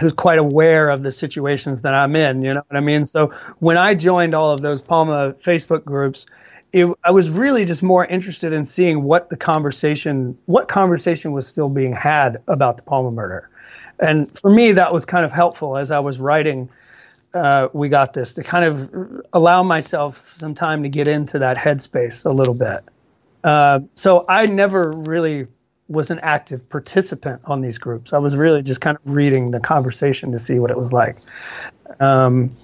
[0.00, 3.32] who's quite aware of the situations that i'm in you know what i mean so
[3.60, 6.26] when i joined all of those palma facebook groups
[6.74, 11.46] it, I was really just more interested in seeing what the conversation, what conversation was
[11.46, 13.48] still being had about the Palma murder,
[14.00, 16.68] and for me that was kind of helpful as I was writing.
[17.34, 21.56] Uh, we got this to kind of allow myself some time to get into that
[21.56, 22.84] headspace a little bit.
[23.42, 25.48] Uh, so I never really
[25.88, 28.12] was an active participant on these groups.
[28.12, 31.16] I was really just kind of reading the conversation to see what it was like.
[32.00, 32.56] Um,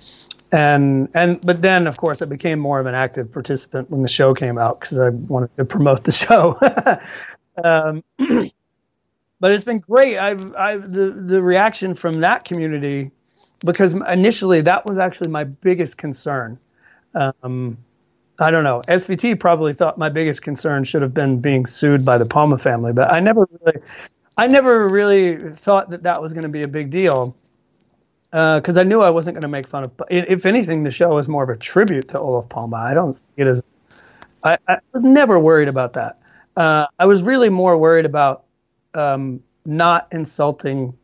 [0.52, 4.08] and and but then of course I became more of an active participant when the
[4.08, 6.58] show came out because I wanted to promote the show.
[7.64, 8.02] um,
[9.40, 10.18] but it's been great.
[10.18, 13.10] I've I've the the reaction from that community
[13.64, 16.58] because initially that was actually my biggest concern.
[17.14, 17.78] Um,
[18.38, 18.82] I don't know.
[18.88, 22.92] SVT probably thought my biggest concern should have been being sued by the Palma family,
[22.92, 23.80] but I never really,
[24.36, 27.36] I never really thought that that was going to be a big deal
[28.30, 29.92] because uh, I knew I wasn't going to make fun of.
[30.08, 32.76] If anything, the show is more of a tribute to Olaf Palma.
[32.76, 33.62] I don't see it as.
[34.42, 36.18] I, I was never worried about that.
[36.56, 38.44] Uh, I was really more worried about
[38.94, 40.96] um, not insulting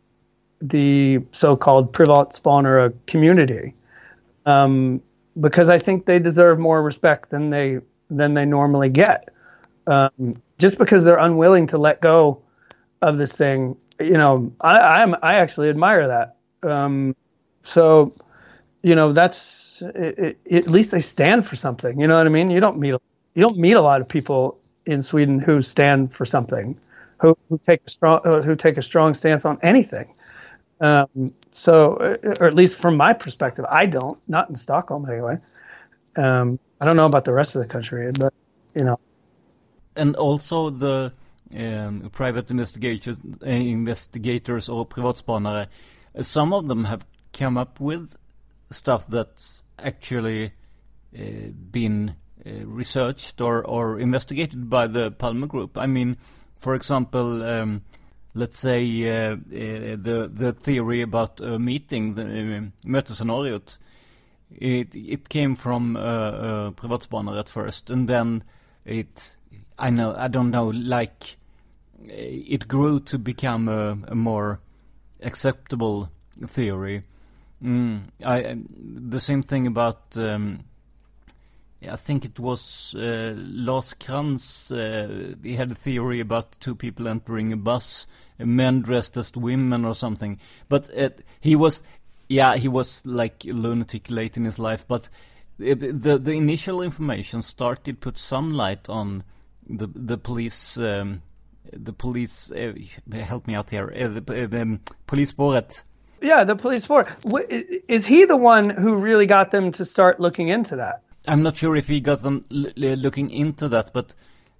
[0.60, 3.74] the so-called privatspanare community,
[4.46, 5.02] um,
[5.40, 9.28] because I think they deserve more respect than they than they normally get.
[9.86, 12.42] Um, just because they're unwilling to let go
[13.02, 16.36] of this thing, you know, I, I'm I actually admire that.
[16.68, 17.14] Um,
[17.62, 18.14] so,
[18.82, 22.00] you know, that's it, it, at least they stand for something.
[22.00, 22.50] You know what I mean?
[22.50, 22.94] You don't meet
[23.34, 26.78] you don't meet a lot of people in Sweden who stand for something,
[27.20, 30.14] who, who take a strong who take a strong stance on anything.
[30.80, 34.18] Um, so, uh, or at least from my perspective, I don't.
[34.28, 35.38] Not in Stockholm anyway.
[36.16, 38.32] Um, I don't know about the rest of the country, but
[38.74, 38.98] you know.
[39.94, 41.12] And also the
[41.56, 45.68] um, private investigators, investigators or privatspanare
[46.20, 48.16] some of them have come up with
[48.70, 50.52] stuff that's actually
[51.16, 51.22] uh,
[51.70, 55.76] been uh, researched or, or investigated by the Palme Group.
[55.76, 56.16] I mean,
[56.58, 57.82] for example, um,
[58.36, 59.36] let's say uh, uh
[59.96, 63.78] the the theory about meeting, the uh, mötesscenariot.
[64.50, 68.44] it it came from uh, uh, at first, and then
[68.84, 69.36] it
[69.78, 71.36] I know I don't know like
[72.08, 74.60] it grew to become a, a more
[75.22, 76.10] acceptable
[76.46, 77.02] theory.
[77.62, 80.16] Mm, I the same thing about.
[80.16, 80.64] Um,
[81.88, 84.70] I think it was uh, Lars Krantz.
[84.70, 88.06] Uh, he had a theory about two people entering a bus,
[88.38, 90.38] men dressed as women or something.
[90.68, 91.10] But uh,
[91.40, 91.82] he was,
[92.28, 94.86] yeah, he was like lunatic late in his life.
[94.86, 95.08] But
[95.58, 99.24] the the initial information started put some light on
[99.68, 100.78] the the police.
[100.78, 101.22] Um,
[101.72, 102.74] the police, uh,
[103.12, 103.92] help me out here.
[103.92, 105.82] Uh, the um, police spåret.
[106.22, 107.10] Yeah, the police force.
[107.88, 111.02] Is he the one who really got them to start looking into that?
[111.28, 114.14] I'm not sure if he got them looking into that, but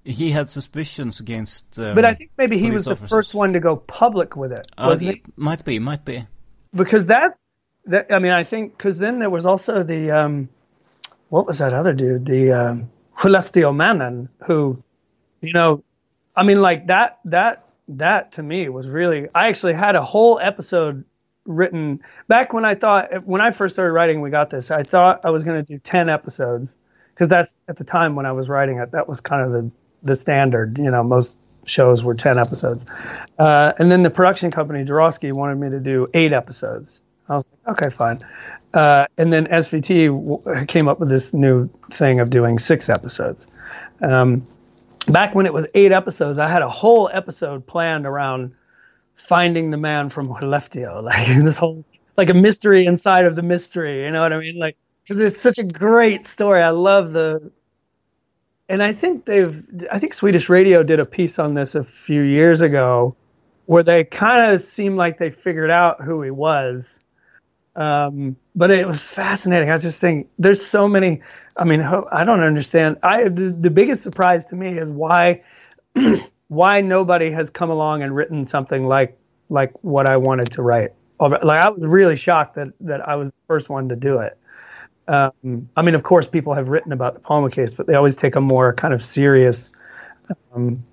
[0.07, 1.78] he had suspicions against.
[1.78, 4.66] Um, but I think maybe he was the first one to go public with it.
[4.78, 5.22] Uh, he?
[5.34, 6.26] Might be, might be.
[6.72, 7.36] Because that,
[7.86, 10.48] that I mean, I think because then there was also the, um,
[11.28, 12.24] what was that other dude?
[12.24, 14.82] The um, Skellefteå Mannen, who,
[15.40, 15.82] you know,
[16.36, 19.28] I mean, like that, that, that to me was really.
[19.34, 21.04] I actually had a whole episode
[21.46, 25.20] written back when I thought when I first started writing we got this I thought
[25.22, 26.74] I was going to do 10 episodes
[27.14, 29.70] because that's at the time when I was writing it that was kind of the
[30.03, 32.86] the standard you know most shows were 10 episodes
[33.38, 37.49] uh, and then the production company Jarowskij wanted me to do 8 episodes I was
[37.66, 38.24] like okay fine
[38.74, 43.47] uh, and then SVT w- came up with this new thing of doing 6 episodes
[44.03, 44.47] um,
[45.09, 48.55] back when it was 8 episodes I had a whole episode planned around
[49.16, 51.84] finding the man from Skellefteå, like this whole
[52.16, 54.05] like a mystery inside of the mystery.
[54.05, 54.59] You know what I mean?
[54.59, 56.62] Like because it's such a great story.
[56.62, 57.51] I love the.
[58.68, 59.62] And I think they've.
[59.90, 63.14] I think Swedish Radio did a piece on this a few years ago,
[63.66, 66.98] where they kind of seemed like they figured out who he was.
[67.76, 69.68] Um, but it was fascinating.
[69.68, 71.20] I was just thinking, there's so many.
[71.56, 72.96] I mean, I don't understand.
[73.02, 75.42] I the, the biggest surprise to me is why
[76.48, 80.90] why nobody has come along and written something like like what I wanted to write.
[81.20, 84.38] Like I was really shocked that that I was the first one to do it.
[85.09, 88.16] Um, I mean, of course, people have written about the Palma case, but they always
[88.16, 89.70] take a more kind of serious,
[90.54, 90.84] um,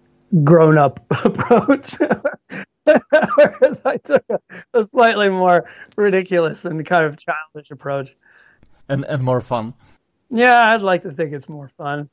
[0.43, 1.95] grown-up approach.
[2.85, 4.39] Whereas I took a,
[4.73, 8.15] a, slightly more ridiculous and kind of childish approach.
[8.89, 9.73] And and more fun.
[10.29, 12.09] Yeah, I'd like to think it's more fun.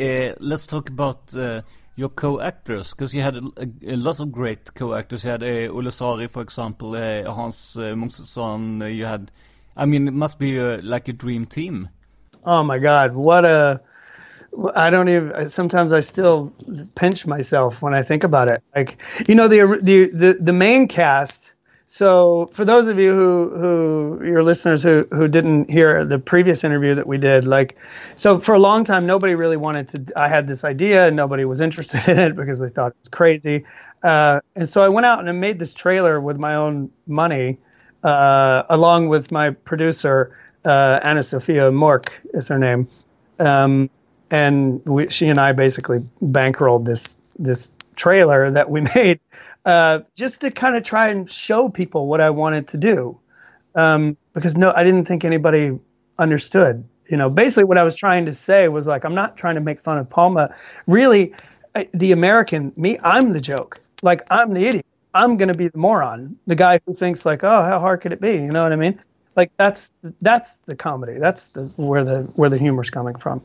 [0.00, 1.62] Uh, let's talk about uh,
[1.96, 5.24] your co-actors, because you had a, a, a, lot of great co-actors.
[5.24, 7.92] You had uh, Olle Sarri, for example, uh, Hans uh.
[7.92, 9.30] Uh, you had,
[9.76, 11.88] I mean, it must be uh, like a dream team.
[12.44, 13.80] Oh my God, what a!
[14.74, 15.48] I don't even.
[15.48, 16.52] Sometimes I still
[16.94, 18.62] pinch myself when I think about it.
[18.74, 18.98] Like,
[19.28, 21.52] you know, the the the, the main cast
[21.86, 26.64] so for those of you who who your listeners who who didn't hear the previous
[26.64, 27.76] interview that we did, like,
[28.16, 30.20] so for a long time nobody really wanted to.
[30.20, 33.08] I had this idea and nobody was interested in it because they thought it was
[33.08, 33.64] crazy.
[34.02, 37.58] Uh, and so I went out and I made this trailer with my own money,
[38.06, 42.88] uh, along with my producer uh, Anna Sophia Mork is her name,
[43.40, 43.90] um,
[44.30, 49.20] and we, she and I basically bankrolled this this trailer that we made
[49.64, 53.18] uh, just to kind of try and show people what I wanted to do.
[53.74, 55.78] Um, because no, I didn't think anybody
[56.18, 56.84] understood.
[57.08, 59.60] You know, basically what I was trying to say was like, I'm not trying to
[59.60, 60.54] make fun of Palma.
[60.86, 61.34] Really,
[61.92, 63.80] the American, me, I'm the joke.
[64.02, 64.86] Like, I'm the idiot.
[65.16, 68.12] I'm going to be the moron, the guy who thinks like, oh, how hard could
[68.12, 68.32] it be?
[68.32, 69.02] You know what I mean?
[69.34, 71.18] Like that's that's the comedy.
[71.18, 73.42] That's the where the where the humor's coming from.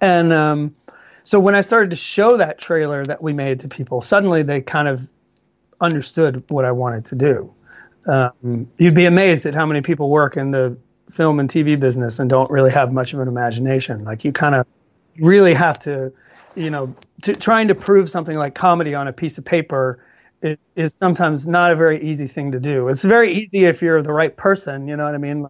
[0.00, 0.76] And um,
[1.22, 4.60] so when I started to show that trailer that we made to people, suddenly they
[4.60, 5.08] kind of
[5.80, 7.54] understood what I wanted to do.
[8.06, 10.76] Um, you'd be amazed at how many people work in the
[11.12, 14.04] film and TV business and don't really have much of an imagination.
[14.04, 14.66] Like you kind of
[15.18, 16.12] really have to,
[16.56, 20.04] you know, to, trying to prove something like comedy on a piece of paper
[20.42, 22.88] is, is sometimes not a very easy thing to do.
[22.88, 24.88] It's very easy if you're the right person.
[24.88, 25.46] You know what I mean?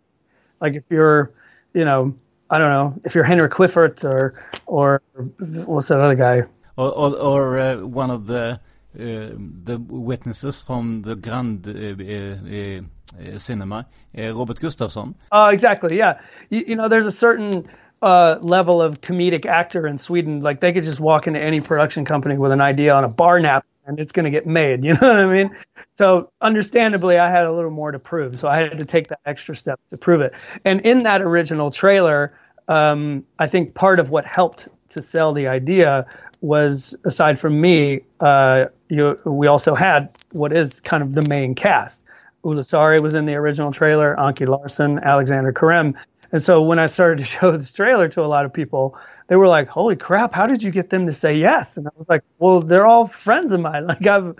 [0.61, 1.32] Like if you're,
[1.74, 2.14] you know,
[2.51, 4.34] I don't know, if you're Henrik Clifford or
[4.66, 5.03] or
[5.38, 6.43] what's that other guy?
[6.76, 8.61] Or or, or uh, one of the
[8.95, 9.32] uh,
[9.64, 15.14] the witnesses from the Grand uh, cinema, Robert Gustafsson.
[15.32, 15.97] Oh, exactly.
[15.97, 16.20] Yeah,
[16.51, 17.68] you, you know, there's a certain
[18.03, 20.40] uh, level of comedic actor in Sweden.
[20.40, 23.40] Like they could just walk into any production company with an idea on a bar
[23.40, 24.84] nap and it's going to get made.
[24.92, 25.56] You know what I mean?
[25.94, 28.38] So understandably, I had a little more to prove.
[28.38, 30.32] So I had to take that extra step to prove it.
[30.64, 32.32] And in that original trailer,
[32.68, 36.06] um, I think part of what helped to sell the idea
[36.40, 41.54] was aside from me, uh, you, we also had what is kind of the main
[41.54, 42.04] cast.
[42.44, 45.96] Olle Sarri was in the original trailer, Anki Larsson, Alexander Karim,
[46.32, 48.98] And so when I started to show this trailer to a lot of people,
[49.32, 50.34] they were like, "Holy crap!
[50.34, 53.06] How did you get them to say yes?" And I was like, "Well, they're all
[53.08, 53.86] friends of mine.
[53.88, 54.36] Like I've,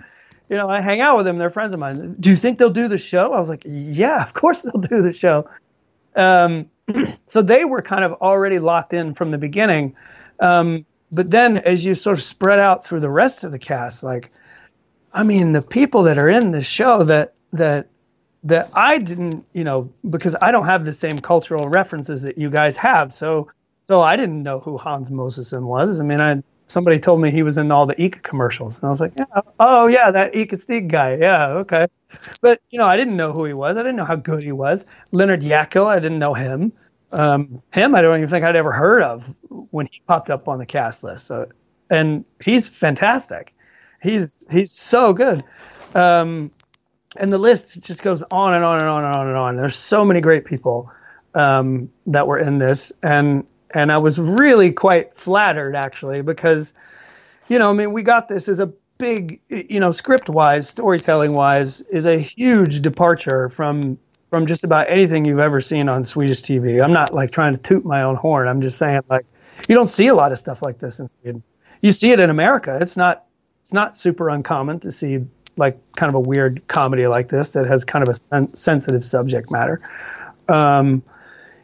[0.49, 1.39] you know, I hang out with them.
[1.39, 2.15] They're friends of mine.
[2.19, 5.01] Do you think they'll do the show?" I was like, "Yeah, of course they'll do
[5.01, 5.49] the show."
[6.15, 6.69] Um,
[7.25, 9.95] so they were kind of already locked in from the beginning.
[10.39, 14.03] Um, but then as you sort of spread out through the rest of the cast,
[14.03, 14.29] like,
[15.11, 17.87] I mean, the people that are in the show that that
[18.43, 22.51] that I didn't, you know, because I don't have the same cultural references that you
[22.51, 23.11] guys have.
[23.11, 23.49] So
[23.93, 25.99] so I didn't know who Hans Mosesson was.
[25.99, 28.89] I mean, I somebody told me he was in all the ICA commercials, and I
[28.89, 31.85] was like, yeah, oh yeah, that ICA Stig guy, yeah, okay.
[32.41, 33.77] But you know, I didn't know who he was.
[33.77, 34.83] I didn't know how good he was.
[35.11, 36.73] Leonard Jäkel, I didn't know him.
[37.11, 39.23] Um, him, I don't even think I'd ever heard of
[39.69, 41.27] when he popped up on the cast list.
[41.27, 41.49] So,
[41.91, 43.53] and he's fantastic.
[44.01, 45.43] He's he's so good.
[45.93, 46.49] Um,
[47.15, 49.55] and the list just goes on and on and on and on and on.
[49.55, 50.89] There's so many great people
[51.35, 56.73] um, that were in this, and and I was really quite flattered actually because,
[57.47, 58.67] you know, I mean, we got this as a
[58.97, 63.97] big, you know, script wise, storytelling wise, is a huge departure from
[64.29, 66.83] from just about anything you've ever seen on Swedish TV.
[66.83, 68.47] I'm not like trying to toot my own horn.
[68.47, 69.25] I'm just saying like
[69.67, 71.43] you don't see a lot of stuff like this in Sweden.
[71.81, 72.77] You see it in America.
[72.81, 73.25] It's not
[73.61, 75.19] it's not super uncommon to see
[75.55, 79.05] like kind of a weird comedy like this that has kind of a sen- sensitive
[79.05, 79.81] subject matter.
[80.49, 81.03] Um,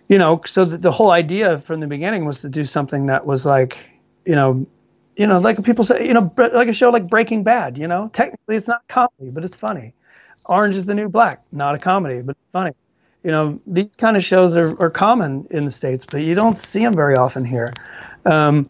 [0.10, 3.26] you know, so the, the whole idea from the beginning was to do something that
[3.26, 3.78] was like,
[4.26, 4.68] you know,
[5.16, 7.78] you know, like people say, you know, like a show like Breaking Bad.
[7.78, 9.94] You know, technically it's not comedy, but it's funny.
[10.46, 12.72] Orange is the New Black, not a comedy, but it's funny.
[13.24, 16.58] You know, these kind of shows are, are common in the states, but you don't
[16.58, 17.72] see them very often here.
[18.26, 18.70] Um,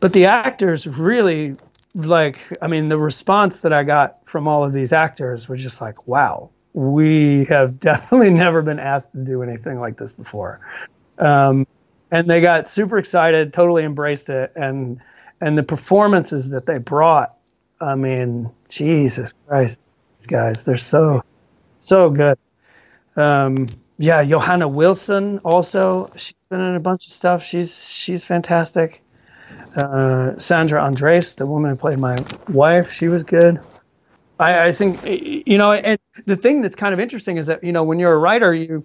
[0.00, 1.56] but the actors really
[1.94, 5.80] like i mean the response that i got from all of these actors was just
[5.80, 10.60] like wow we have definitely never been asked to do anything like this before.
[11.18, 11.66] Um,
[12.10, 15.00] and they got super excited, totally embraced it, and
[15.40, 17.34] and the performances that they brought.
[17.80, 19.80] I mean, Jesus Christ,
[20.16, 21.22] these guys, they're so
[21.82, 22.38] so good.
[23.16, 23.66] Um,
[23.98, 26.10] yeah, Johanna Wilson also.
[26.16, 27.42] She's been in a bunch of stuff.
[27.42, 29.02] She's she's fantastic.
[29.76, 32.16] Uh, Sandra Andreis, the woman who played my
[32.48, 33.60] wife, she was good.
[34.38, 37.72] I, I think you know, and the thing that's kind of interesting is that you
[37.72, 38.84] know when you're a writer, you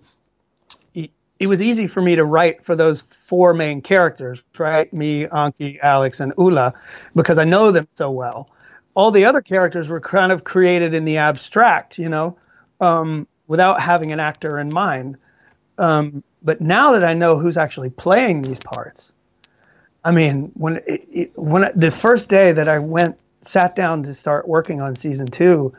[1.43, 4.91] it was easy for me to write for those four main characters, right?
[4.93, 6.73] Me, Anki, Alex, and Ula,
[7.15, 8.49] because I know them so well.
[8.93, 12.37] All the other characters were kind of created in the abstract, you know,
[12.79, 15.17] um, without having an actor in mind.
[15.77, 19.11] Um, but now that I know who's actually playing these parts,
[20.05, 24.13] I mean, when it, it, when the first day that I went sat down to
[24.13, 25.73] start working on season two,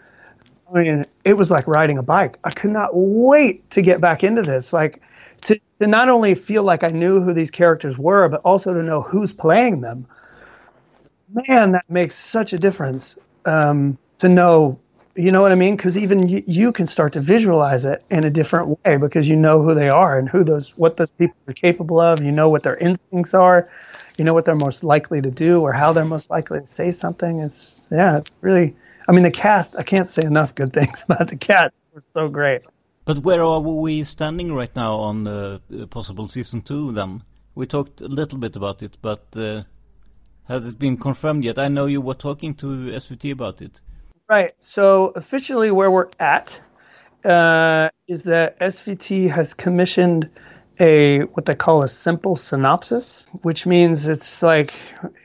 [0.75, 2.39] I mean, it was like riding a bike.
[2.45, 4.73] I could not wait to get back into this.
[4.73, 5.01] Like
[5.43, 8.83] to, to not only feel like I knew who these characters were, but also to
[8.83, 10.07] know who's playing them.
[11.49, 13.17] Man, that makes such a difference.
[13.45, 14.79] Um, to know,
[15.17, 15.77] you know what I mean?
[15.77, 19.37] Because even you, you can start to visualize it in a different way because you
[19.37, 22.23] know who they are and who those, what those people are capable of.
[22.23, 23.69] You know what their instincts are
[24.17, 26.93] you know what they're most likely to do or how they're most likely to say
[26.93, 27.41] something.
[27.41, 28.77] It's yeah, it's really.
[29.09, 29.77] I mean, the cast.
[29.77, 31.75] I can't say enough good things about the cast.
[31.93, 32.63] We're so great.
[33.05, 36.93] But where are we standing right now on the uh, possible season two?
[36.93, 37.23] Then
[37.55, 39.65] we talked a little bit about it, but uh,
[40.45, 41.59] has it been confirmed yet?
[41.59, 43.81] I know you were talking to SVT about it.
[44.29, 44.55] Right.
[44.61, 46.59] So officially, where we're at
[47.25, 50.31] uh, is that SVT has commissioned
[50.81, 54.75] a what they call a simple synopsis, which means it's like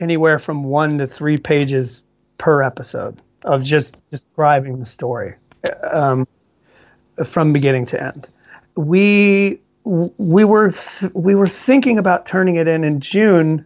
[0.00, 2.02] anywhere from one to three pages
[2.36, 5.34] per episode of just describing the story
[5.92, 6.26] um,
[7.24, 8.28] from beginning to end.
[8.76, 10.74] We we were
[11.12, 13.64] we were thinking about turning it in in June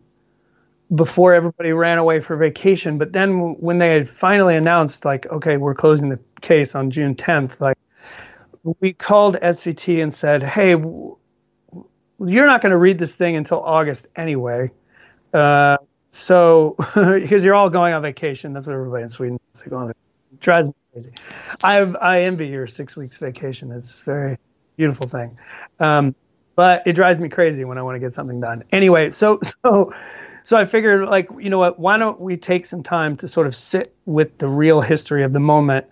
[0.94, 5.56] before everybody ran away for vacation, but then when they had finally announced like okay
[5.56, 7.78] we're closing the case on June 10th, like
[8.80, 10.76] we called SVT and said hey
[12.20, 14.70] you're not going to read this thing until August anyway.
[15.32, 15.76] Uh,
[16.14, 19.90] so because you're all going on vacation, that's what everybody in Sweden is going.
[19.90, 19.96] It
[20.40, 21.10] drives me crazy.
[21.64, 23.72] I I envy your six weeks vacation.
[23.72, 24.38] It's a very
[24.76, 25.36] beautiful thing,
[25.80, 26.14] um,
[26.54, 28.62] but it drives me crazy when I want to get something done.
[28.70, 29.92] Anyway, so so
[30.44, 31.80] so I figured like you know what?
[31.80, 35.32] Why don't we take some time to sort of sit with the real history of
[35.32, 35.84] the moment.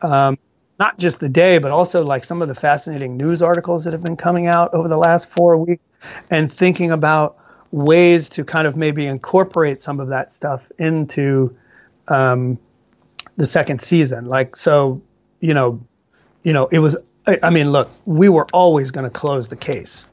[0.00, 0.38] Um,
[0.78, 4.02] not just the day, but also like some of the fascinating news articles that have
[4.02, 5.82] been coming out over the last four weeks
[6.30, 7.38] and thinking about
[7.72, 11.56] ways to kind of maybe incorporate some of that stuff into
[12.08, 12.58] um,
[13.36, 14.26] the second season.
[14.26, 15.02] Like, so,
[15.40, 15.86] you know,
[16.42, 16.96] you know, it was,
[17.26, 20.06] I, I mean, look, we were always going to close the case.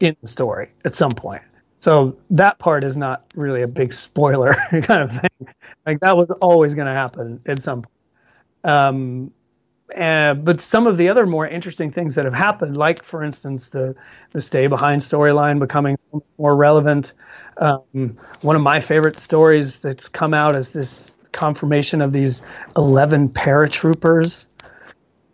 [0.00, 1.42] in the story at some point.
[1.80, 5.54] So that part is not really a big spoiler kind of thing.
[5.86, 7.94] Like that was always going to happen at some point.
[8.64, 9.32] Um,
[9.94, 13.68] and, but some of the other more interesting things that have happened, like for instance
[13.68, 13.94] the
[14.32, 15.96] the stay behind storyline becoming
[16.38, 17.12] more relevant.
[17.56, 22.42] Um, one of my favorite stories that's come out is this confirmation of these
[22.76, 24.46] eleven paratroopers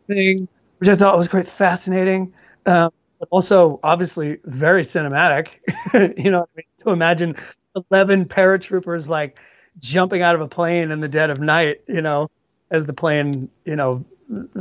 [0.07, 0.49] thing,
[0.79, 2.33] which I thought was quite fascinating.
[2.67, 5.49] Um, but also obviously very cinematic.
[6.19, 7.37] you know, I mean, to imagine
[7.91, 9.39] eleven paratroopers like
[9.79, 11.83] jumping out of a plane in the dead of night.
[11.87, 12.31] You know,
[12.71, 14.05] as the plane you know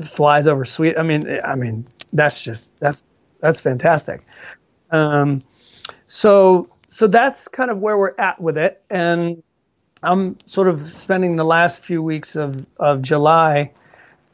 [0.06, 1.00] flies over Sweden.
[1.00, 3.04] I mean, I mean that's just that's
[3.40, 4.26] that's fantastic.
[4.92, 5.42] Um,
[6.08, 9.44] so so that's kind of where we're at with it, and
[10.04, 13.72] I'm sort of spending the last few weeks of of July.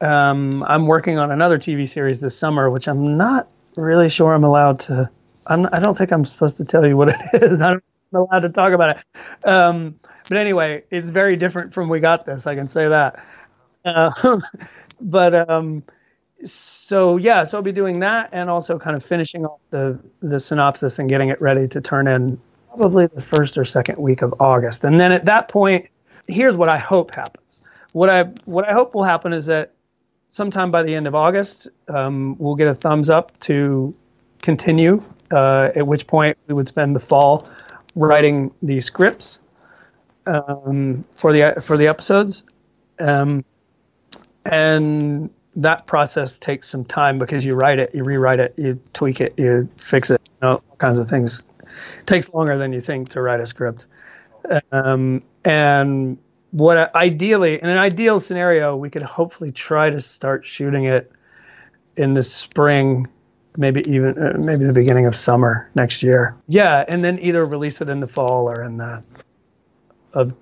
[0.00, 4.44] Um, I'm working on another TV series this summer, which I'm not really sure I'm
[4.44, 5.08] allowed to.
[5.46, 7.60] I'm, I don't think I'm supposed to tell you what it is.
[7.60, 7.80] I'm
[8.10, 9.48] not allowed to talk about it.
[9.48, 12.46] Um, but anyway, it's very different from We Got This.
[12.46, 13.24] I can say that.
[13.84, 14.10] Uh,
[15.02, 15.82] but um,
[16.44, 20.40] so yeah, so I'll be doing that and also kind of finishing off the the
[20.40, 24.34] synopsis and getting it ready to turn in probably the first or second week of
[24.40, 24.84] August.
[24.84, 25.86] And then at that point,
[26.26, 27.60] here's what I hope happens.
[27.92, 29.72] What I what I hope will happen is that
[30.30, 33.94] sometime by the end of August, um, we'll get a thumbs up to
[34.40, 35.02] continue.
[35.30, 37.48] Uh, at which point we would spend the fall
[37.94, 39.38] writing the scripts
[40.26, 42.44] um, for the for the episodes,
[42.98, 43.44] um,
[44.44, 49.20] and that process takes some time because you write it, you rewrite it, you tweak
[49.20, 51.42] it, you fix it, you know, all kinds of things.
[52.00, 53.86] It takes longer than you think to write a script.
[54.70, 56.18] Um, and
[56.50, 61.10] what ideally, in an ideal scenario, we could hopefully try to start shooting it
[61.96, 63.08] in the spring,
[63.56, 66.36] maybe even uh, maybe the beginning of summer next year.
[66.48, 69.02] Yeah, and then either release it in the fall or in the
[70.12, 70.34] of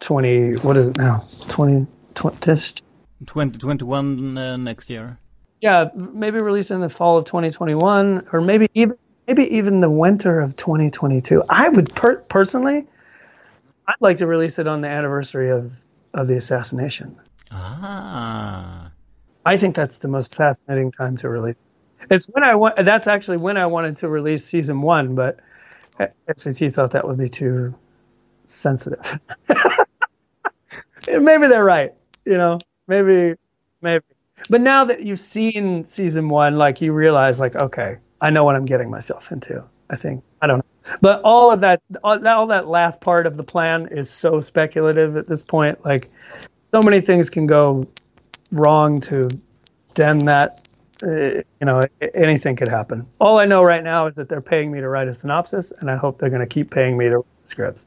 [0.00, 1.26] 20 what is it now?
[1.48, 2.82] 20 20
[3.26, 5.18] 2021 uh, next year.
[5.60, 8.96] Yeah, maybe release in the fall of 2021 or maybe even
[9.26, 11.42] maybe even the winter of 2022.
[11.48, 12.86] I would per- personally
[13.86, 15.72] I'd like to release it on the anniversary of
[16.14, 17.16] of the assassination.
[17.50, 18.90] Ah.
[19.44, 21.64] I think that's the most fascinating time to release.
[22.10, 22.76] It's when I want.
[22.76, 25.40] That's actually when I wanted to release season one, but
[26.28, 27.74] SVT thought that would be too
[28.46, 29.18] sensitive.
[31.08, 31.92] maybe they're right.
[32.24, 32.58] You know,
[32.90, 33.38] maybe,
[33.80, 34.04] maybe.
[34.50, 38.56] But now that you've seen season one, like you realize, like, okay, I know what
[38.56, 39.62] I'm getting myself into.
[39.88, 40.96] I think I don't know.
[41.00, 44.40] But all of that, all that, all that last part of the plan is so
[44.40, 45.82] speculative at this point.
[45.84, 46.10] Like,
[46.62, 47.86] so many things can go
[48.50, 49.28] wrong to
[49.78, 50.66] stem that.
[51.02, 53.06] Uh, you know, anything could happen.
[53.20, 55.90] All I know right now is that they're paying me to write a synopsis, and
[55.90, 57.82] I hope they're going to keep paying me to write scripts.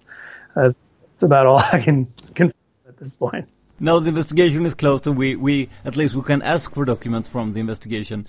[0.55, 2.53] That's, that's about all I can confirm
[2.87, 3.47] at this point.
[3.79, 7.29] Now the investigation is closed, and we, we at least we can ask for documents
[7.29, 8.27] from the investigation.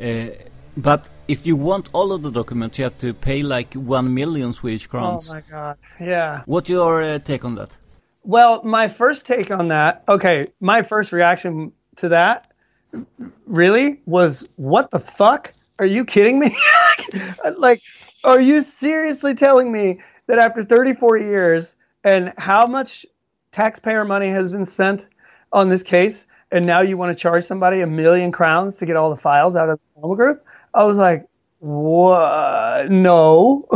[0.00, 0.28] Uh,
[0.76, 4.52] but if you want all of the documents, you have to pay like one million
[4.52, 5.30] Swedish crowns.
[5.30, 5.78] Oh my god!
[6.00, 6.42] Yeah.
[6.46, 7.76] What's your uh, take on that?
[8.26, 12.50] Well, my first take on that, okay, my first reaction to that
[13.46, 15.52] really was, what the fuck?
[15.78, 16.56] Are you kidding me?
[17.56, 17.82] like,
[18.24, 23.06] are you seriously telling me that after 34 years and how much
[23.56, 25.06] taxpayer money has been spent
[25.50, 28.96] on this case, and now you want to charge somebody a million crowns to get
[28.96, 30.44] all the files out of the Thelma group?
[30.74, 31.26] I was like,
[31.60, 32.90] what?
[32.90, 33.66] No.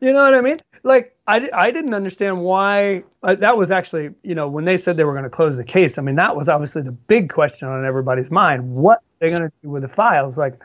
[0.00, 0.58] you know what I mean?
[0.82, 3.04] Like, I, I didn't understand why.
[3.22, 5.64] Uh, that was actually, you know, when they said they were going to close the
[5.64, 8.70] case, I mean, that was obviously the big question on everybody's mind.
[8.70, 10.36] What are they going to do with the files?
[10.36, 10.60] Like,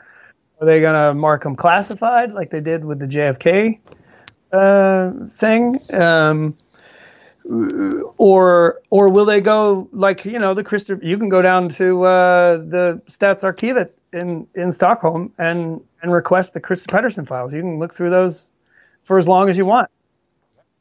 [0.60, 3.80] are they going to mark them classified like they did with the JFK
[4.52, 5.80] uh, thing?
[5.90, 6.54] Um,
[7.44, 11.04] or or will they go like you know the Christopher?
[11.04, 16.60] You can go down to uh, the Statsarkivet in in Stockholm and and request the
[16.60, 17.52] Christer Pettersson files.
[17.52, 18.46] You can look through those
[19.02, 19.90] for as long as you want.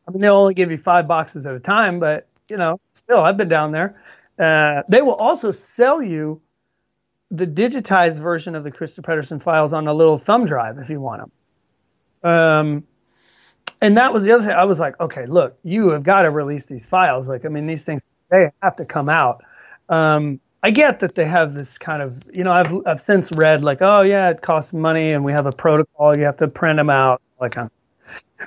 [0.07, 3.19] I mean, they'll only give you five boxes at a time, but you know, still,
[3.19, 4.01] I've been down there.
[4.37, 6.41] Uh, they will also sell you
[7.29, 10.99] the digitized version of the Christer Pettersson files on a little thumb drive if you
[10.99, 12.31] want them.
[12.31, 12.83] Um,
[13.81, 14.53] and that was the other thing.
[14.53, 17.27] I was like, okay, look, you have got to release these files.
[17.27, 19.43] Like, I mean, these things they have to come out.
[19.89, 23.63] Um, I get that they have this kind of, you know, I've I've since read
[23.63, 26.17] like, oh yeah, it costs money, and we have a protocol.
[26.17, 27.73] You have to print them out, like kind of.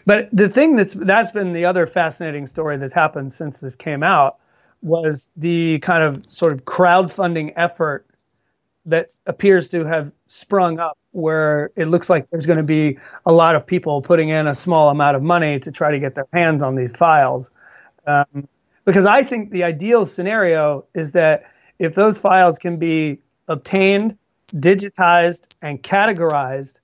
[0.07, 4.03] But the thing that's that's been the other fascinating story that's happened since this came
[4.03, 4.39] out
[4.83, 8.07] was the kind of sort of crowdfunding effort
[8.87, 13.32] that appears to have sprung up where it looks like there's going to be a
[13.32, 16.26] lot of people putting in a small amount of money to try to get their
[16.32, 17.51] hands on these files.
[18.07, 18.49] Um,
[18.85, 21.45] because I think the ideal scenario is that
[21.78, 23.18] if those files can be
[23.49, 24.18] obtained,
[24.57, 26.80] digitized, and categorized,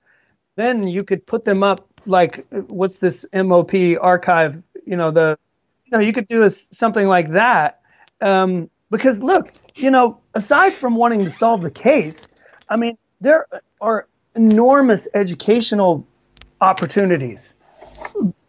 [0.55, 4.61] then you could put them up like what's this MOP archive?
[4.85, 5.37] You know the,
[5.85, 7.81] you know you could do a, something like that.
[8.21, 12.27] Um, because look, you know, aside from wanting to solve the case,
[12.69, 13.47] I mean, there
[13.79, 16.05] are enormous educational
[16.59, 17.53] opportunities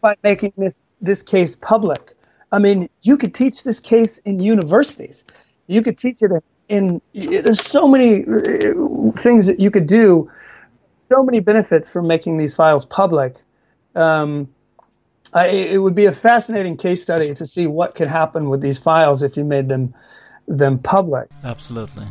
[0.01, 2.17] by making this this case public.
[2.53, 5.25] I mean, you could teach this case in universities.
[5.67, 6.31] You could teach it
[6.69, 10.31] in, there's so many uh, things that you could do,
[11.09, 13.35] so many benefits from making these files public.
[13.95, 14.49] Um,
[15.33, 18.79] I, it would be a fascinating case study to see what could happen with these
[18.79, 19.95] files if you made them
[20.49, 21.29] them public.
[21.45, 22.07] Absolutely.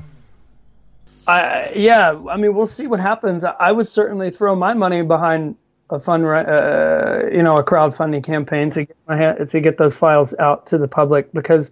[1.28, 3.44] I, yeah, I mean, we'll see what happens.
[3.44, 5.56] I would certainly throw my money behind
[5.90, 10.34] a fund, uh, you know, a crowdfunding campaign to get my to get those files
[10.40, 11.72] out to the public because,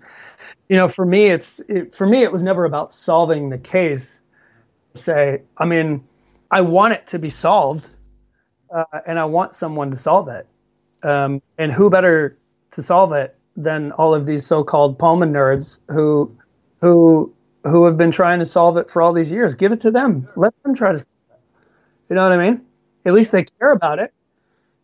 [0.68, 4.22] you know, for me, it's it, for me, it was never about solving the case.
[4.96, 6.04] Say, I mean,
[6.52, 7.90] I want it to be solved,
[8.74, 10.48] uh, and I want someone to solve it.
[11.02, 12.38] Um, and who better
[12.72, 16.36] to solve it than all of these so-called Palma nerds who,
[16.82, 19.56] who who have been trying to solve it for all these years.
[19.56, 20.30] Give it to them.
[20.36, 21.06] Let them try to.
[22.10, 22.62] You know what I mean?
[23.06, 24.14] At least they care about it.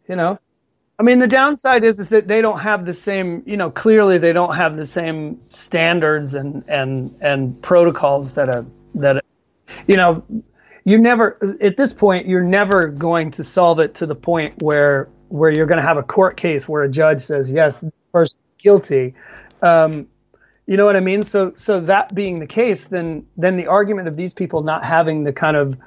[0.08, 0.40] You know,
[0.98, 3.44] I mean, the downside is is that they don't have the same.
[3.46, 8.66] You know, clearly they don't have the same standards and and and protocols that a
[8.96, 9.18] that.
[9.18, 9.22] A,
[9.88, 10.24] you know,
[10.84, 15.10] you never at this point you're never going to solve it to the point where
[15.30, 18.56] where you're going to have a court case where a judge says yes, the person's
[18.58, 19.16] guilty.
[19.62, 20.08] Um,
[20.68, 21.24] you know what I mean?
[21.24, 25.24] So so that being the case, then then the argument of these people not having
[25.24, 25.78] the kind of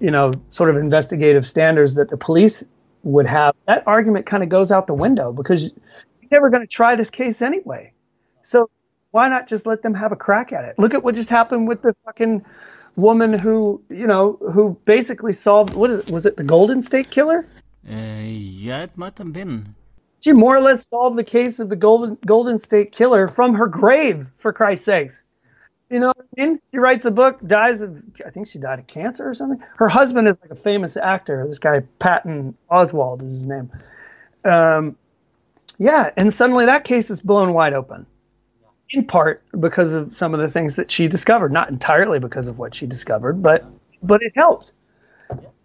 [0.00, 2.64] you know sort of investigative standards that the police
[3.04, 6.66] would have, that argument kind of goes out the window because you're never going to
[6.66, 7.92] try this case anyway.
[8.42, 8.70] So
[9.10, 10.78] why not just let them have a crack at it?
[10.78, 12.44] Look at what just happened with the fucking
[12.96, 16.10] woman who you know who basically solved what is it?
[16.10, 17.46] Was it the Golden State Killer?
[17.88, 19.74] Uh, yeah, it might have been
[20.24, 23.66] she more or less solved the case of the Golden Golden State Killer from her
[23.66, 25.22] grave, for Christ's sakes.
[25.90, 26.60] You know what I mean?
[26.70, 29.62] She writes a book, dies of, I think she died of cancer or something.
[29.76, 31.46] Her husband is like a famous actor.
[31.46, 33.70] This guy, Patton Oswalt is his name.
[34.46, 34.96] Um,
[35.76, 38.06] yeah, and suddenly that case is blown wide open.
[38.90, 42.58] In part because of some of the things that she discovered, not entirely because of
[42.58, 43.66] what she discovered, but
[44.02, 44.72] but it helped.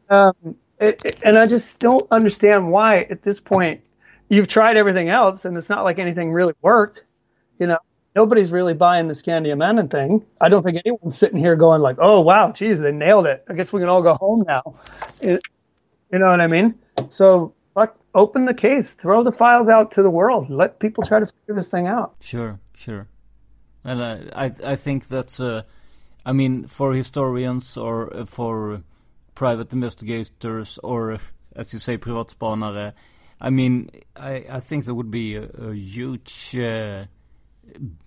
[0.09, 0.33] Um,
[0.81, 3.81] it, it, and I just don't understand why at this point
[4.29, 7.03] you've tried everything else, and it's not like anything really worked.
[7.59, 7.79] You know,
[8.15, 10.25] nobody's really buying the Skandiamannen thing.
[10.39, 13.43] I don't think anyone's sitting here going like, "Oh wow, geez, they nailed it.
[13.49, 14.75] I guess we can all go home now."
[15.19, 15.41] It,
[16.11, 16.75] you know what I mean?
[17.09, 21.19] So, fuck, open the case, throw the files out to the world, let people try
[21.19, 22.15] to figure this thing out.
[22.19, 23.07] Sure, sure.
[23.83, 25.63] And I, I, I think that's, uh,
[26.25, 28.81] I mean, for historians or uh, for
[29.35, 31.19] private investigators or,
[31.55, 32.93] as you say, privatspanare,
[33.41, 37.05] I mean, I, I think there would be a, a huge uh,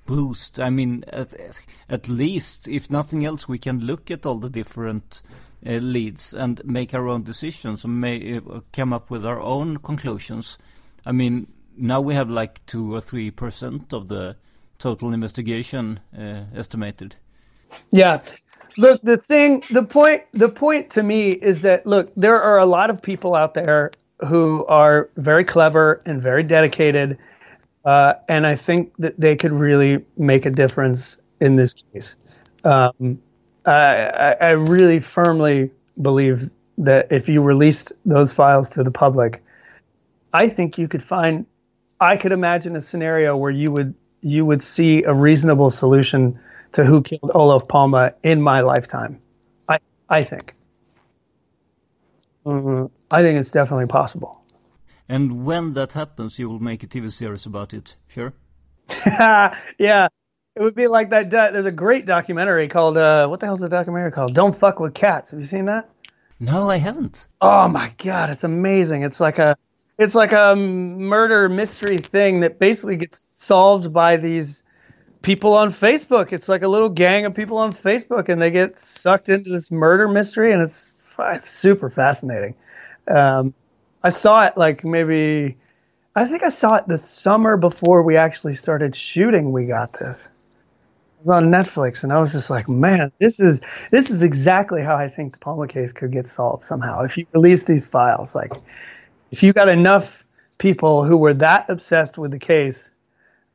[0.07, 0.61] boost.
[0.61, 1.31] I mean, at,
[1.89, 5.23] at, least, if nothing else, we can look at all the different
[5.67, 9.79] uh, leads and make our own decisions and may, uh, come up with our own
[9.79, 10.59] conclusions.
[11.07, 14.37] I mean, now we have like two or three percent of the
[14.79, 17.17] total investigation uh, estimated.
[17.91, 18.21] Yeah.
[18.77, 22.67] Look, the thing, the point, the point to me is that look, there are a
[22.67, 23.93] lot of people out there
[24.27, 27.19] who are very clever and very dedicated.
[27.85, 32.15] Uh, and I think that they could really make a difference in this case.
[32.65, 33.21] Um,
[33.67, 36.49] I, I, really firmly believe
[36.79, 39.43] that if you released those files to the public,
[40.33, 41.47] I think you could find.
[42.01, 46.39] I could imagine a scenario where you would you would see a reasonable solution
[46.73, 49.21] to who killed Olaf Palma in my lifetime.
[49.69, 50.55] I I think.
[52.47, 52.87] Mm-hmm.
[53.13, 54.41] I think it's definitely possible.
[55.07, 58.33] And when that happens, you will make a TV series about it, sure?
[59.07, 60.09] yeah.
[60.57, 61.29] It would be like that.
[61.31, 64.35] There's a great documentary called, uh, what the hell's the documentary called?
[64.35, 65.31] Don't Fuck with Cats.
[65.31, 65.91] Have you seen that?
[66.41, 67.27] No, I haven't.
[67.43, 68.31] Oh my God.
[68.31, 69.03] It's amazing.
[69.03, 69.59] It's like a,
[69.99, 74.63] it's like a murder mystery thing that basically gets solved by these
[75.21, 76.33] people on Facebook.
[76.33, 79.71] It's like a little gang of people on Facebook and they get sucked into this
[79.71, 82.55] murder mystery and it's it's super fascinating.
[83.09, 83.55] Um,
[84.03, 85.57] I saw it like maybe,
[86.15, 89.53] I think I saw it the summer before we actually started shooting.
[89.53, 90.21] We got this.
[90.23, 93.61] It was on Netflix, and I was just like, man, this is
[93.93, 97.03] this is exactly how I think the Palma case could get solved somehow.
[97.03, 98.53] If you release these files, like
[99.31, 100.11] if you got enough
[100.59, 102.91] people who were that obsessed with the case,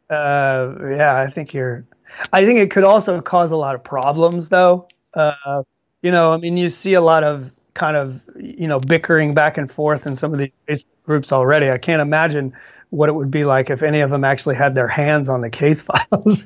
[0.10, 1.86] uh, yeah, I think you're.
[2.32, 4.88] I think it could also cause a lot of problems, though.
[5.14, 5.64] Uh,
[6.02, 9.58] you know, I mean, you see a lot of kind of you know bickering back
[9.58, 11.70] and forth in some of these Facebook groups already.
[11.70, 12.54] I can't imagine
[12.90, 15.50] what it would be like if any of them actually had their hands on the
[15.50, 16.44] case files.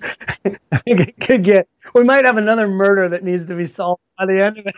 [0.72, 1.68] I think it could get.
[1.96, 4.76] We might have another murder that needs to be solved by the end of it.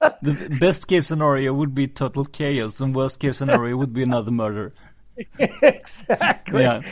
[0.22, 4.30] the best case scenario would be total chaos, and worst case scenario would be another
[4.30, 4.74] murder.
[5.38, 6.62] exactly.
[6.62, 6.82] Yeah.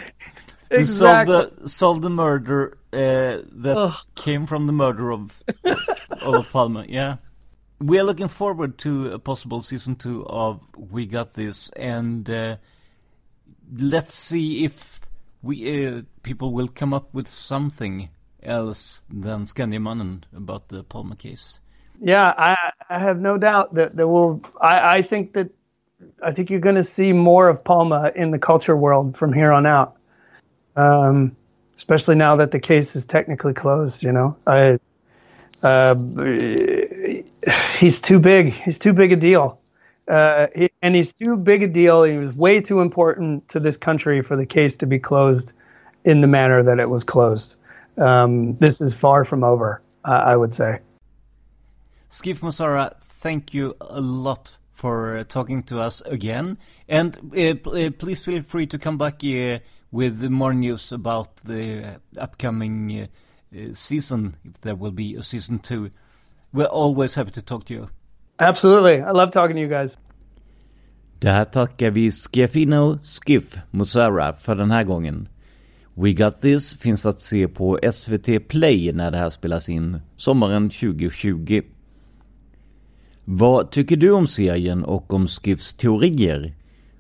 [0.71, 0.79] Exactly.
[0.79, 3.95] We solved the solve the murder uh, that Ugh.
[4.15, 5.43] came from the murder of
[6.23, 6.85] Olof Palme.
[6.89, 7.17] Yeah
[7.81, 12.57] we are looking forward to a possible season two of We Got This, and uh,
[13.77, 15.01] let's see if
[15.43, 18.09] we uh, people will come up with something
[18.43, 21.61] else than Skandiamannen about the Palme case.
[22.01, 22.57] Yeah, I,
[22.89, 24.41] I have no doubt that there will.
[24.61, 25.51] I, I think that
[26.23, 29.53] I think you're going to see more of Palma in the culture world from here
[29.53, 29.97] on out.
[30.77, 31.37] Um,
[31.77, 34.03] especially now that the case is technically closed.
[34.03, 34.79] You know, I
[35.63, 35.95] uh,
[37.79, 38.53] he's too big.
[38.53, 39.61] He's too big a deal.
[40.09, 42.05] Uh, he, and he's too big a deal.
[42.05, 45.53] He was way too important to this country for the case to be closed
[46.05, 47.57] in the manner that it was closed.
[47.99, 50.79] Um, this is far from over, uh, I would say.
[52.11, 56.59] Skif Musarra, thank you a lot for uh, talking to us again.
[56.89, 59.25] And uh, uh, please feel free to come back
[59.97, 63.09] with more news about the upcoming
[63.53, 65.91] uh, season, if there will be a season two.
[66.53, 67.89] We're always happy to talk to you.
[68.39, 69.03] Absolutely.
[69.03, 69.99] I love talking to you guys.
[71.19, 75.29] Det här tackar vi Skefino Skiff Musara för den här gången.
[75.95, 80.71] We Got This finns att se på SVT Play när det här spelas in sommaren
[80.71, 81.63] 2020.
[83.25, 86.55] Vad tycker du om serien och om Skiffs teorier?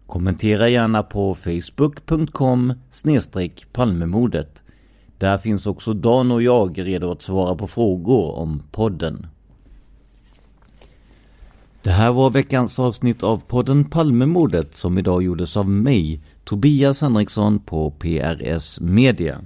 [0.06, 2.72] Kommentera gärna på facebook.com
[3.72, 4.62] palmemordet.
[5.18, 9.26] Där finns också Dan och jag redo att svara på frågor om podden.
[11.82, 17.58] Det här var veckans avsnitt av podden Palmemordet som idag gjordes av mig, Tobias Henriksson
[17.58, 19.40] på PRS Media.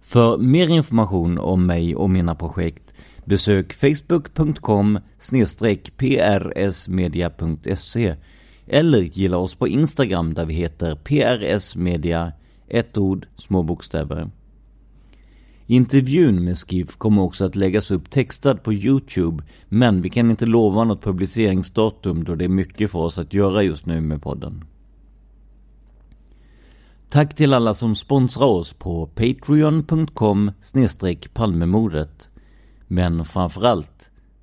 [0.00, 2.94] För mer information om mig och mina projekt
[3.24, 4.98] besök facebook.com
[5.96, 8.14] prsmedia.se
[8.66, 12.32] eller gilla oss på Instagram där vi heter PRS Media,
[12.68, 14.30] ett ord, små bokstäver.
[15.66, 20.46] Intervjun med Skiff kommer också att läggas upp textad på Youtube, men vi kan inte
[20.46, 24.64] lova något publiceringsdatum då det är mycket för oss att göra just nu med podden.
[27.10, 30.52] Tack till alla som sponsrar oss på patreon.com
[31.32, 32.28] palmemordet.
[32.86, 34.10] Men framförallt,